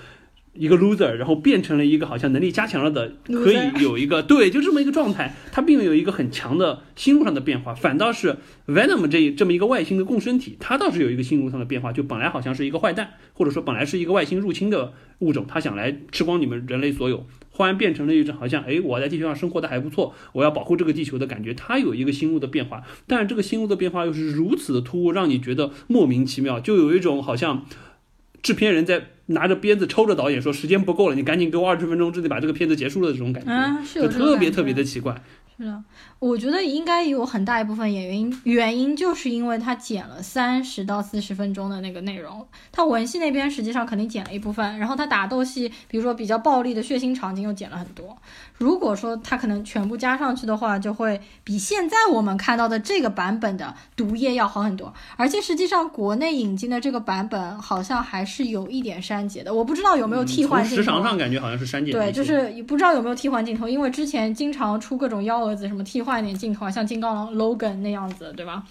[0.55, 5.35] 一个 loser，然后变成了一个好像能力加强了的，可以有一个对，就这么一个状态。
[5.51, 8.37] 他并没有一个很强的心路上的变化，反倒是
[8.67, 11.91] Venom 这这么一个外星的共生体，他倒是有一个心路上的变化。
[11.91, 21.55] 就本来好像是一个坏蛋，或者说本来是一个外星入侵的物种，他想来吃光你们人类所有，忽然变成了一种好像哎，我在地球上生活的还不错，我要保护这个地球的感觉。
[21.55, 27.65] 他有一个心路的变化，但是这个心路的变化又是如此的突兀，让你觉得莫名其妙，就有一种好像
[28.43, 29.07] 制片人在。
[29.33, 33.45] 拿着鞭子抽着导演说：“时间不够了，你赶紧给我二十分钟之内把这个片子结束了。”这种感
[33.85, 35.23] 觉，就特别特别的奇怪。
[35.63, 35.85] 是的，
[36.19, 48.17] 我觉得应该有很大一部分原因，原因就是因为他剪了三十到四十分钟的那个内容，他文戏那边实际上肯定剪了一部分，然后他打斗戏，比如说比较暴力的血腥场景又剪了很多。
[48.59, 54.93] 如果说他可能全部加上去的话，就会比现在我们看到的这个版本的毒液要好很多。
[55.17, 60.77] 而且实际上国内引进的这个版本好像还是有一点删减的，我不知道有没有替换镜头。
[60.77, 61.93] 时长上感觉好像是删减。
[61.93, 68.65] 对，就是不知道有没有替换镜头，因为之前经常出各种幺子，什么替换一点镜头啊，像金刚狼 Logan 那样子，对吧？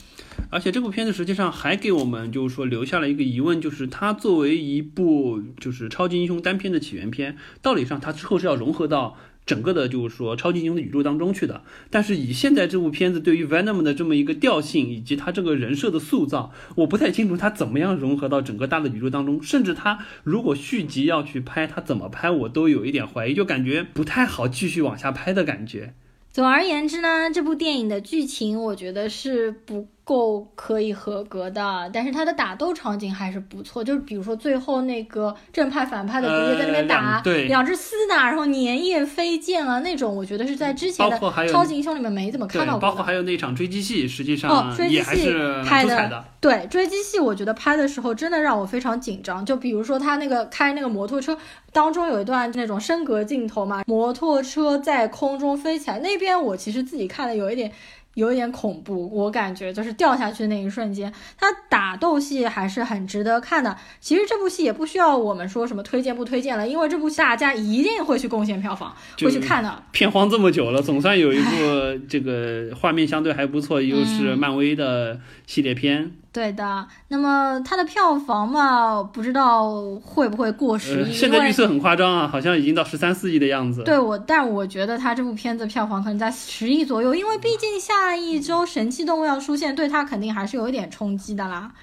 [0.50, 9.18] 而且这部片子实际上还给我们就是说留下了一个疑问，就是它作为一部就是超级英雄单片的起源片，道理上它之后是要融合到。
[9.44, 11.64] 整个的，就是说超级英雄的宇宙当中去的。
[11.90, 19.42] 但是以现在这部片子对于 Venom 的这么一个调性，以及他这个人设的塑造，我不太清楚他怎么样融合到整个大的宇宙当中。
[19.42, 25.96] 甚至他如果续集要去拍，他怎么拍，我都有一点怀疑，就感觉不太好继续往下拍的感觉。
[26.32, 29.88] 总而言之呢，这部电影的剧情我觉得是不。
[30.12, 33.82] 够可以合格的，但是他的打斗场景还是不错。
[33.82, 41.18] 就是比如说最后那个正派反派的主角在那边打，对两只厮打，然后粘液飞溅啊那种，我觉得是在之前的
[41.50, 42.82] 超级英雄里面没怎么看到过。
[42.82, 46.26] 包括还有那场追击戏，实际上也还是拍的。
[46.42, 49.46] 对追击戏，我觉得拍的时候真的让我非常紧张。
[49.46, 51.38] 就比如说他那个开那个摩托车
[51.72, 57.72] 当中有一段那种升格镜头嘛，摩托车在空中飞起来，那边我其实自己看的有一点。
[58.16, 63.78] 有一点恐怖，我感觉就是掉下去的那一瞬间，他打斗戏还是很值得看的。
[64.00, 69.84] 其实这部戏也不需要我们说什么推荐不推荐了，因为这部大家一定会去贡献票房，会去看的。
[69.92, 76.12] 片荒这么久了，总算有一部 这个画面相对还不错，又是漫威的系列片。
[76.34, 81.12] 对的，那么它的票房嘛，不知道会不会过十亿？
[81.12, 83.84] 现在预测很夸张啊，好像已经到十三四亿的样子。
[83.84, 91.74] 对我，但我觉得它这部片子票房可能在十亿左右，因为毕竟下一周神奇动物要出现，对它肯定还是有一点冲击的啦。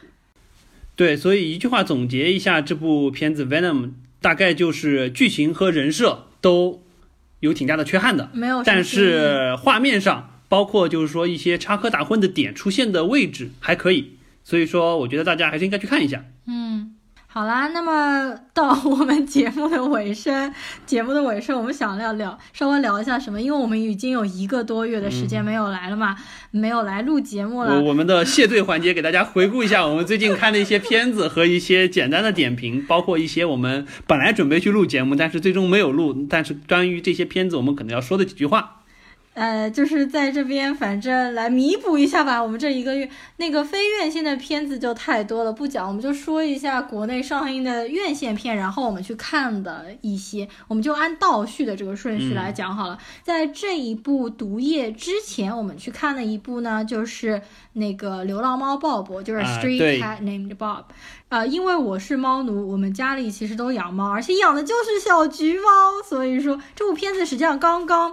[0.96, 3.82] 对，所以一句话总结一下这部片子《Venom》，
[4.22, 6.80] 大概就是剧情和人设都
[7.40, 14.14] 有挺大的缺憾的，没有，但是画面上，包括就是说一些插科打诨的点出现的位置还可以。
[14.48, 16.24] 所以说，我觉得大家还是应该去看一下。
[16.46, 16.94] 嗯，
[17.26, 20.54] 好啦，那么到我们节目的尾声，
[20.86, 23.42] 节目的尾声，我们想聊聊，稍微聊一下什么？
[23.42, 26.16] 因为我们已经有一个多月的时间没有来了嘛，
[26.50, 27.74] 没有来录节目了。
[27.74, 38.76] 我我们的谢罪环节，给大家回顾一下我们最近看的一些片子和一些简单的点评，包括一些我们本来准备去录节目，但是最终没有录，但是关于这些片子，我们可能要说的几句话。
[39.38, 42.42] 呃，就是在这边，反正来弥补一下吧。
[42.42, 52.98] 我们这一个月那个非院线的片子就太多了，不讲，我们就说一下国内上映的院线片，然后我们去看的一些，我们就按倒序的这个顺序来讲好了。
[53.22, 57.40] 在这一部《毒液》之前，我们去看的一部呢，就是
[57.74, 60.82] 那个《流浪猫鲍勃》，就是啊 Street 对 Cat Named Bob。
[61.28, 68.12] 呃，因为我是猫奴，我们家里其实都养猫，而且养的就是小橘猫，所以说这部片子实际上刚刚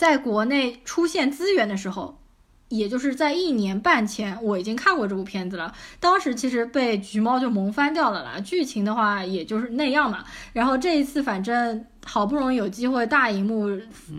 [0.00, 2.18] 在国内出现资源的时候，
[2.68, 5.74] 也就是在一年半前，我已经看过这部片子了。
[6.00, 10.24] 当时其实被橘猫就萌翻掉了啦，剧情的话也就是那样嘛。
[10.54, 13.68] 然后这一次反正好不容易有机会大荧幕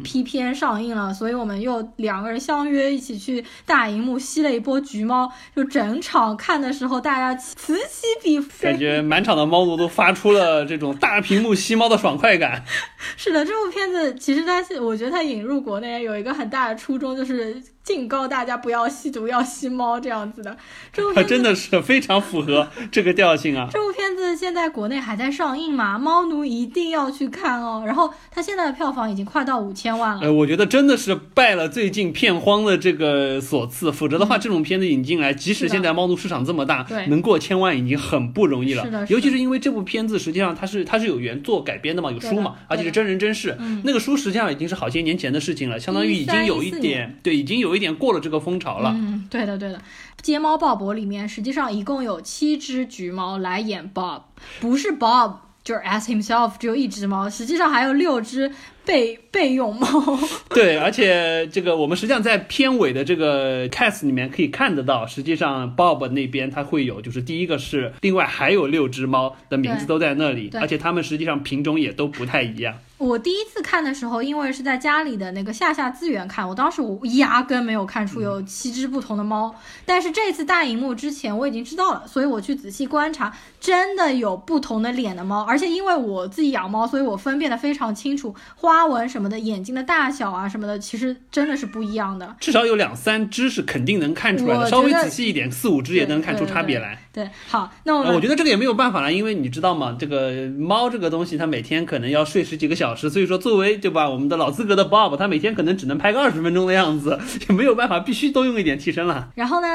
[0.03, 12.63] 批片上映了，所以我们又两个人相约一起去大荧幕吸了一波橘猫，就整场看的时候大家此起彼伏，感觉满场的猫奴都发出了这种大屏幕吸猫的爽快感。
[13.17, 20.55] 是的，这部片子其实它是，我觉得它引入国内有一个很大的初衷，就是警告大家不要吸毒，要吸猫这样子的。
[20.93, 23.67] 这部它片子 真的是非常符合这个调性啊！
[23.71, 25.97] 这部片子现在国内还在上映嘛？
[25.97, 27.70] 猫奴一定要去看哦。
[27.85, 30.21] 然后它现在的票房已经快到五千万了。
[30.21, 38.83] 呃，我觉得真的是拜了最近片荒的这个所赐，否则的话，这种片子引进来，即使现在猫奴市场这么大对，能过千万已经很不容易了。
[38.83, 43.55] 是的尤其是因为这部片子实际上它是它是有原作改编的嘛，有书嘛，而且是真人真事。
[43.59, 48.91] 嗯那个书实际上已经是好些年前的事情了，相当于已经有一13 14点对，已经有一点过了这个风潮了。
[48.95, 49.81] 嗯，对的对的。
[50.21, 54.21] 街猫鲍勃里面实际上一共有七只橘猫来演 Bob，
[54.59, 55.33] 不是 Bob。
[55.63, 58.51] 就是 as himself 只有一只猫，实际上还有六只
[58.83, 59.87] 备备用猫。
[60.49, 72.77] 对，而且这个我们实际上在片尾的这个 cast 里面可以看得到，实际上 Bob 那边它会有，就是第一个是另外还有六只猫的名字都在那里，而且它们实际上品种也都不太一样。
[72.97, 79.55] 我第一次看的时候，因为是在家里的那个下下资源看，我当时我压根没有看出有七只不同的猫。
[79.85, 85.43] 但是这次大荧幕之前我已经知道了，所以我去仔细观察，真的有不同的脸的猫。
[85.43, 92.35] 而且因为我自己养猫，所以我分辨的非常清楚，花纹什么的、眼睛的大小啊什么的，其实真的是不一样的。
[92.41, 96.99] 至少有两三只是肯定能看出来的，稍微仔细一点，四五只也能看出差别来。
[97.13, 99.95] 对，好，那我呃，我觉得这个也没有办法了，因为你知道吗？
[99.99, 109.29] 这个猫这个东西，它每天可能要睡十几个小时，所以说作为对吧，我们的老资格的 Bob，它每天可能只能拍个二十分钟的样子，也没有办法，必须多用一点替身了。
[109.35, 109.67] 然后呢，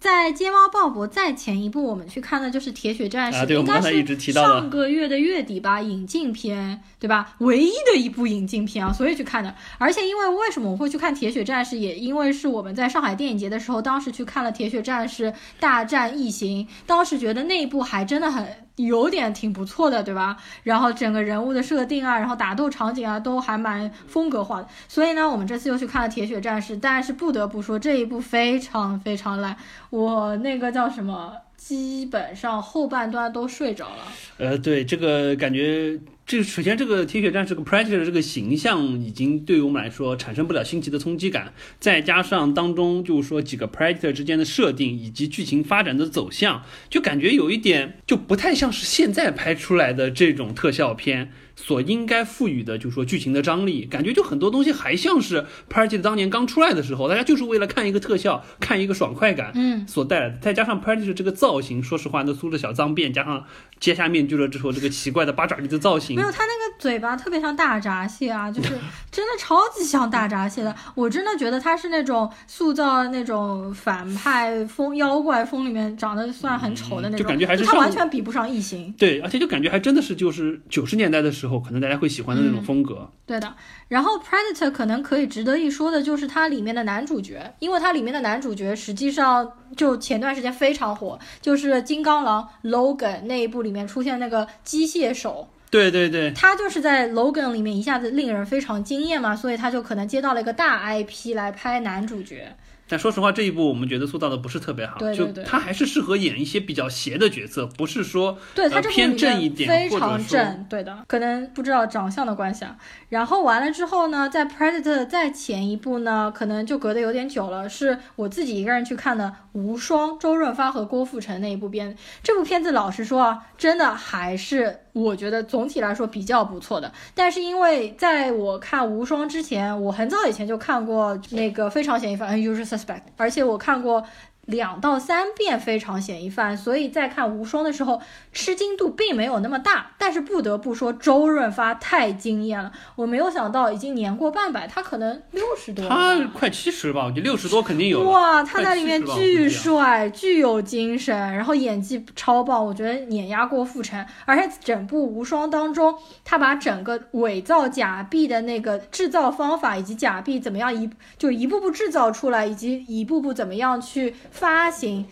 [0.00, 7.34] 在《街猫鲍勃》再前一部，我们去看的就是《铁血战士》啊对我应该是们刚才一直提到上个月的月底吧，引进片，对吧？
[7.40, 9.54] 唯一的一部引进片啊，所以去看的。
[9.76, 18.46] 而且因为为什么我会去看《铁血战士》，也因为是我们在上海电影节的时候，当时去看了《铁血战士大战异形》，当时觉得那一部还真的很。
[18.86, 20.36] 有点挺不错的，对吧？
[20.62, 24.68] 然后整个人物的设定啊，然后打斗场景啊，都还蛮风格化的。
[24.88, 29.56] 所以呢，我们这次又去看了《铁血战士》，但是不得不说这一部非常非常烂，
[29.90, 34.02] 我那个叫什么，基本上后半段都睡着了。
[34.38, 35.98] 呃，对，这个感觉，
[36.30, 51.32] 这首先这个铁血战士这个 Predator 这个形象已经对于我们来说产生不了新奇的冲击感，再加上当中就是说几个 Predator 之间的设定以及剧情发展的走向，就感觉有一点就不太像是现在拍出来的这种特效片。
[51.56, 60.38] 所应该赋予的，就是说剧情的张力，感觉就很多东西还像是 Predator 当年刚出来的时候，大家就是为了看一个特效，看一个爽快感，嗯，所带来的。
[60.40, 63.44] 再加上 Predator 这个造型，说实话，那梳着小脏辫，加上
[63.78, 68.70] 揭下面具了之后，这个奇怪的八爪鱼的造型没，有，他那个嘴巴特别像大闸蟹啊，就是
[69.10, 70.74] 真的超级像大闸蟹的。
[70.94, 78.92] 我真的觉得他是那种塑造那种反派风妖怪风里面长得算很丑的那种，就感觉还是上他完全比不上异形。
[78.98, 83.10] 对，而且就感觉还真的是就是九十年代的时候，可能大家会喜欢的那种风格。
[83.26, 83.54] 对的，
[83.88, 102.56] 然后 Predator 可能可以值得一说的就是它里面的男主角，因为它里面的男主角实际上就前段时间非常火，就是金刚狼 Logan 那一部里面出现那个机械手，对对对，他就是在 Logan 里面一下子令人非常惊艳嘛，所以他就可能接到了一个大 IP 来拍男主角。
[102.88, 112.76] 但说实话，这一部我们觉得塑造的不是特别好，对对对就他还是适合演一些比较邪的角色，不是说对他这偏正一点，非常正，对的，可能不知道长相的关系啊。
[113.10, 121.96] 然后完了之后呢，在 Predator 再前一部呢，可能就隔得有点久了，是我自己一个人去看的《无双》，周润发和郭富城那一部片。
[122.24, 126.92] 这部片子老实说啊，真的还是我觉得总体来说比较不错的。
[127.14, 134.04] 但是因为在我看《无双》之前，我很早以前就看过那个《非常嫌疑犯》（Unusual Suspect），而且我看过。
[134.50, 138.00] 两到三遍非常嫌疑犯，所以在看无双的时候
[138.32, 139.92] 吃惊度并没有那么大。
[139.96, 145.88] 但是不得不说，周润发太惊艳了，我没有想到已经年过半百，他可能六十多。
[145.88, 148.02] 他快七十吧，我觉得六十多肯定有。
[148.08, 154.04] 哇，他在里面快70吧巨帅，巨有精神，然后演技超棒，我觉得碾压过傅成。
[154.24, 155.94] 而且整部无双当中，
[156.24, 165.06] 他把整个伪造假币的那个制造方法，以及假币怎么样一就一步步制造出来，以及一步步怎么样去发行，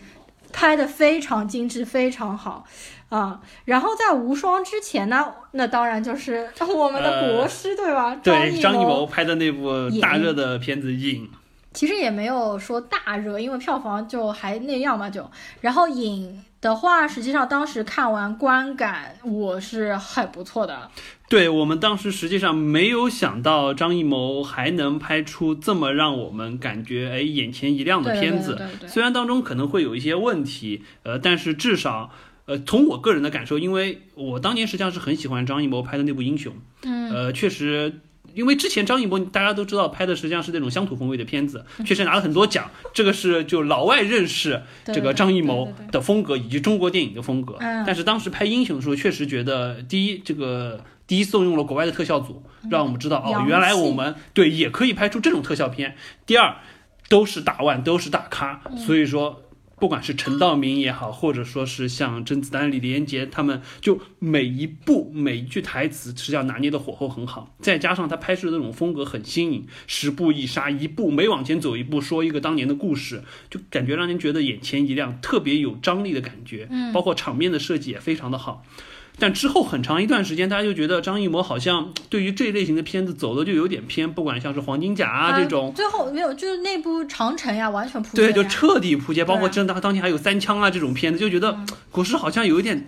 [0.51, 2.65] 拍的非常精致，非常好。
[3.09, 8.09] 啊、然后在无双之前呢，那当然就是我们的国师，对吧？
[8.09, 11.25] 呃对张艺谋谋拍的那部大热的片子《影》，
[11.73, 15.27] 其实也没有说大热，因为票房就还那样嘛，就。
[15.61, 20.89] 然后影的话，实际上当时看完观感我是很不错的，
[21.29, 28.59] 对我们当时实际上没有想到张艺谋还能拍出这么让我们感觉哎眼前一亮的片子。
[28.87, 32.11] 虽然当中可能会有一些问题，呃，但是至少。
[32.45, 36.51] 呃，从我个人的感受，因为我当年实际上是很喜欢张艺谋拍的那部《英雄》，
[36.81, 38.01] 嗯，呃，确实，
[38.33, 42.71] 因为之前张艺谋大家都知道拍的实际上是那种乡土风味的片子，确实拿了很多奖。
[42.91, 47.57] 这个是就老外认识这个张艺谋的风格以及中国电影的风格。
[47.59, 55.97] 嗯但是当时拍英雄的时候，确实觉得第一，这个第一送用了国外的特效组，让我们知道哦，原来我们对也可以拍出这种特效片。
[56.25, 56.55] 第二，
[57.09, 59.41] 都是大腕，都是大咖，嗯所以说。
[59.79, 76.67] 不管是陈道明也好，或者说是像甄子丹、李连杰他们，就每一部每一句台词，实际上拿捏的火候很好，再加上他拍摄的那种风格很新颖，十步一杀，一步每往前走一步，说一个当年的故事，就感觉让人觉得眼前一亮，特别有张力的感觉。
[76.69, 78.65] 嗯包括场面的设计也非常的好。
[79.19, 91.59] 但之后很长一段时间，大家就觉得张艺谋好像对于这一类型的片子走的就有点偏，不管像是《黄金甲》啊这种，最后没有，就是那部长城呀，完全扑对，街对就彻底扑街，包括真的当年还有三枪啊这种片子，就觉得
[91.91, 92.87] 国师好像有一点。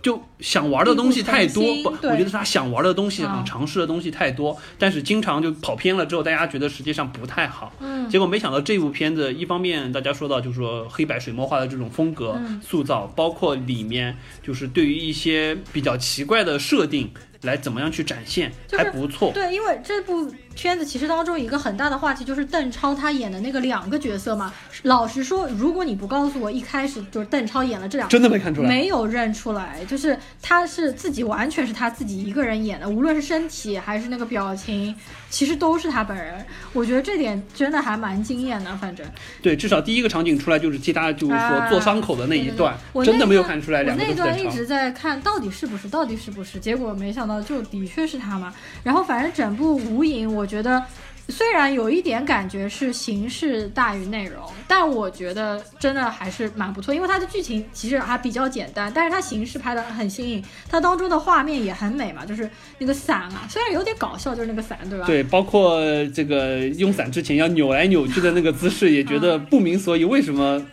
[0.00, 7.72] 就想玩的东西太多，不，我觉得他想玩的东西、嗯想尝试的东西太多，但是经常就跑偏了之后，大家觉得实际上不太好。
[7.80, 17.10] 嗯，结果没想到这部片子，一方面大家说到就是说黑白水墨画的这种风格嗯塑造，包括里面就是对于一些比较奇怪的设定
[17.42, 19.32] 来怎么样去展现，就是还不错。
[19.32, 24.52] 对，因为这部片子其实当中一个很大的话题就是邓超他演的那个两个角色嘛。
[24.82, 34.92] 老实说，如果你不告诉我一开始就是邓超演了这两个真的没看出来，没有认出来，就是他是自己完全是他自己一个人演的，无论是身体还是那个表情，
[35.30, 36.44] 其实都是他本人。
[36.72, 39.06] 我觉得这点真的还蛮惊艳的，反正
[39.40, 44.32] 对，至少第一个场景出来就是替他就是说啊做伤口的那一段，我真的没有看出来我两个都是邓超。
[44.32, 48.52] 那段一直在看到底是不是，到底是不是，结果没想到就的确是他嘛。
[48.82, 50.82] 然后反正整部无影，我觉得。
[51.30, 65.04] 虽然有一点感觉是形式大于内容，但我觉得真的还是蛮不错，因为它的剧情其实还比较简单，但是它形式拍的很新颖，它当中的画面也很美嘛，就是那个伞啊，虽然有点搞笑，就是那个伞，对吧？
[65.04, 65.78] 对，包括
[66.14, 70.64] 这个用伞之前要扭来扭去的那个姿势，也觉得不明所以，为什么？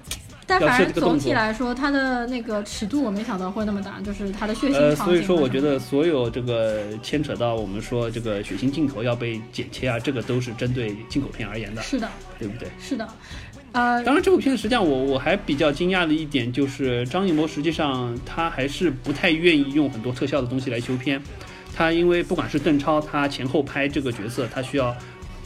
[0.48, 5.16] 要但反正总体来说，它的那个尺度我没想到会那么大，就是它的血腥呃，场景。
[5.16, 12.70] 所以说我觉得所有这个牵扯到我们说这个血腥镜头要被剪切啊，这个都是针对进口片而言的，是的，对不对？
[12.80, 13.08] 是的，
[13.72, 21.22] 呃，当然，这部片子实际上我我还比较惊讶的一点就是，张艺谋实际上他还是不太愿意用很多特效的东西来修片。
[21.78, 24.96] 他因为不管是邓超，他前后拍这个角色，他需要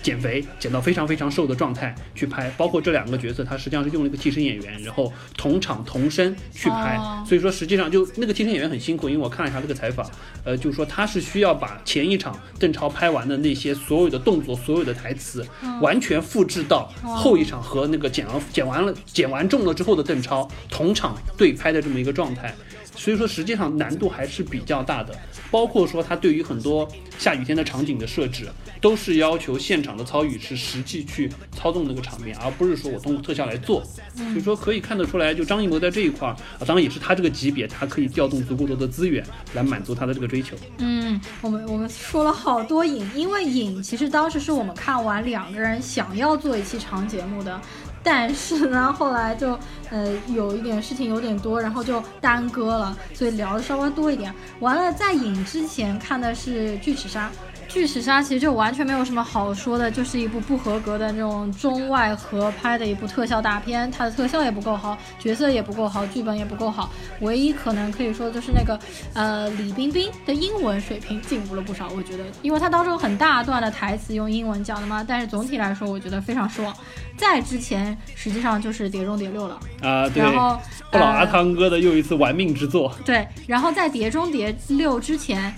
[0.01, 2.49] 减肥，减到非常非常瘦的状态去拍。
[2.57, 6.95] 包括这两个角色，他实际上是用了一个替身演员，然后同场同声去拍。
[6.97, 10.09] 哦所以说，实际上就那个替身演员很辛苦，因为我看了一下这个采访，
[10.43, 15.45] 呃，就是说他是需要把前一场邓超拍完的那些所有的动作、所有的台词，
[15.79, 22.55] 完全复制到后一场和那个减完减完了减完重了之后的邓超同场对拍的这么一个状态。
[22.95, 25.15] 所以说，实际上难度还是比较大的，
[25.51, 28.47] 包括说他对于很多下雨天的场景的设置，
[28.81, 33.83] 都是要求现场的操雨师实际去操纵那个场面，而不是说我通过特效来做。
[34.15, 40.55] 所以说可以看得出来，就张艺谋在这一块儿啊，当然也是他这个级别，他可以调动足够多的资源来满足他的这个追求。
[40.77, 47.59] 嗯，我们我们说了好多影，因为影其实当时是我们看完两个人想要做一期长节目的，
[48.03, 49.57] 但是呢，后来就
[49.89, 54.33] 呃有一点事情有点多，然后就耽搁了，所以聊的稍微多一点。
[54.59, 57.29] 完了，在影之前看的是《巨齿鲨》，
[57.69, 66.89] 巨齿鲨其实就完全没有什么好说的，就是一部不合格的那种中外合拍的一部特效大片，它的特效也不够好，角色也不够好，剧本也不够好。
[67.21, 68.77] 唯一可能可以说就是那个
[69.13, 75.05] 呃李冰冰的英文水平进步了不少，我觉得，因为她当中有很大段的台词用英文讲的嘛。
[75.07, 76.75] 但是总体来说，我觉得非常失望。
[77.15, 80.59] 在之前实际上就是《碟中谍六》了啊，对，然后
[80.91, 82.91] 不老阿呃汤哥的又一次玩命之作。
[83.05, 85.53] 对，然后在《碟中谍六》之前，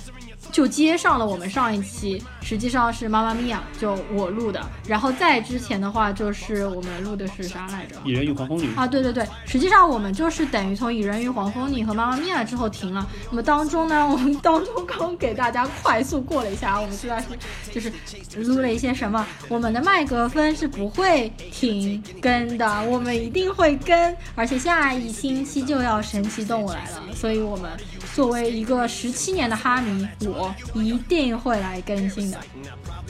[0.51, 4.61] 就接上了我们上一期，实际上是《妈妈咪呀》，就我录的。
[4.85, 7.95] 然后在之前的话，就是我们录的是啥来着？
[8.03, 13.07] 蚁人与黄蜂女啊，对对对，实际上我们就是等于从《蚁人与黄蜂女》和《妈妈咪呀》之后停了。
[13.29, 17.27] 那么当中呢，我们当中刚给大家快速过了一下，我们这段是
[17.69, 17.91] 就是
[18.43, 19.25] 录了一些什么。
[19.47, 27.71] 我们的麦格芬是不会停更的，我们一定会更，而且下一星期就要神奇动物来了，所以我们
[28.13, 30.40] 作为一个十七年的哈迷，我
[30.75, 32.37] 一定会来更新的。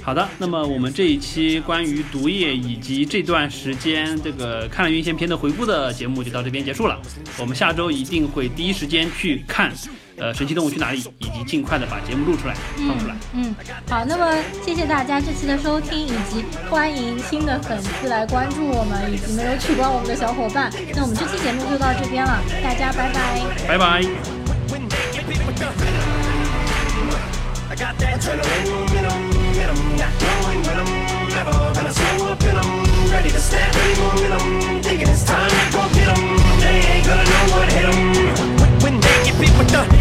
[0.04, 7.00] 好的，那么我们这一期关于毒液以及这段时间这个看了院线片的回顾的节目就到这边结束了。
[7.38, 9.72] 我们下周一定会第一时间去看，
[10.18, 13.16] 呃，神奇动物去哪里，以及尽快的把节目录出来放出来。
[13.34, 13.54] 嗯，
[13.88, 20.72] 好，那么谢谢大家这期的收听，以及欢迎新的粉丝来关注我们，以及没有取关我们的小伙伴。
[20.96, 23.40] 那我们这期节目就到这边了，大家拜拜。
[23.68, 24.02] 拜拜。
[27.82, 32.70] got that adrenaline momentum, momentum, not knowing when I'm never gonna slow up in them.
[33.10, 36.22] Ready to snap any momentum, thinking it's time to go get them.
[36.62, 38.82] They ain't gonna know what hit them.
[38.84, 40.01] When they get beat with the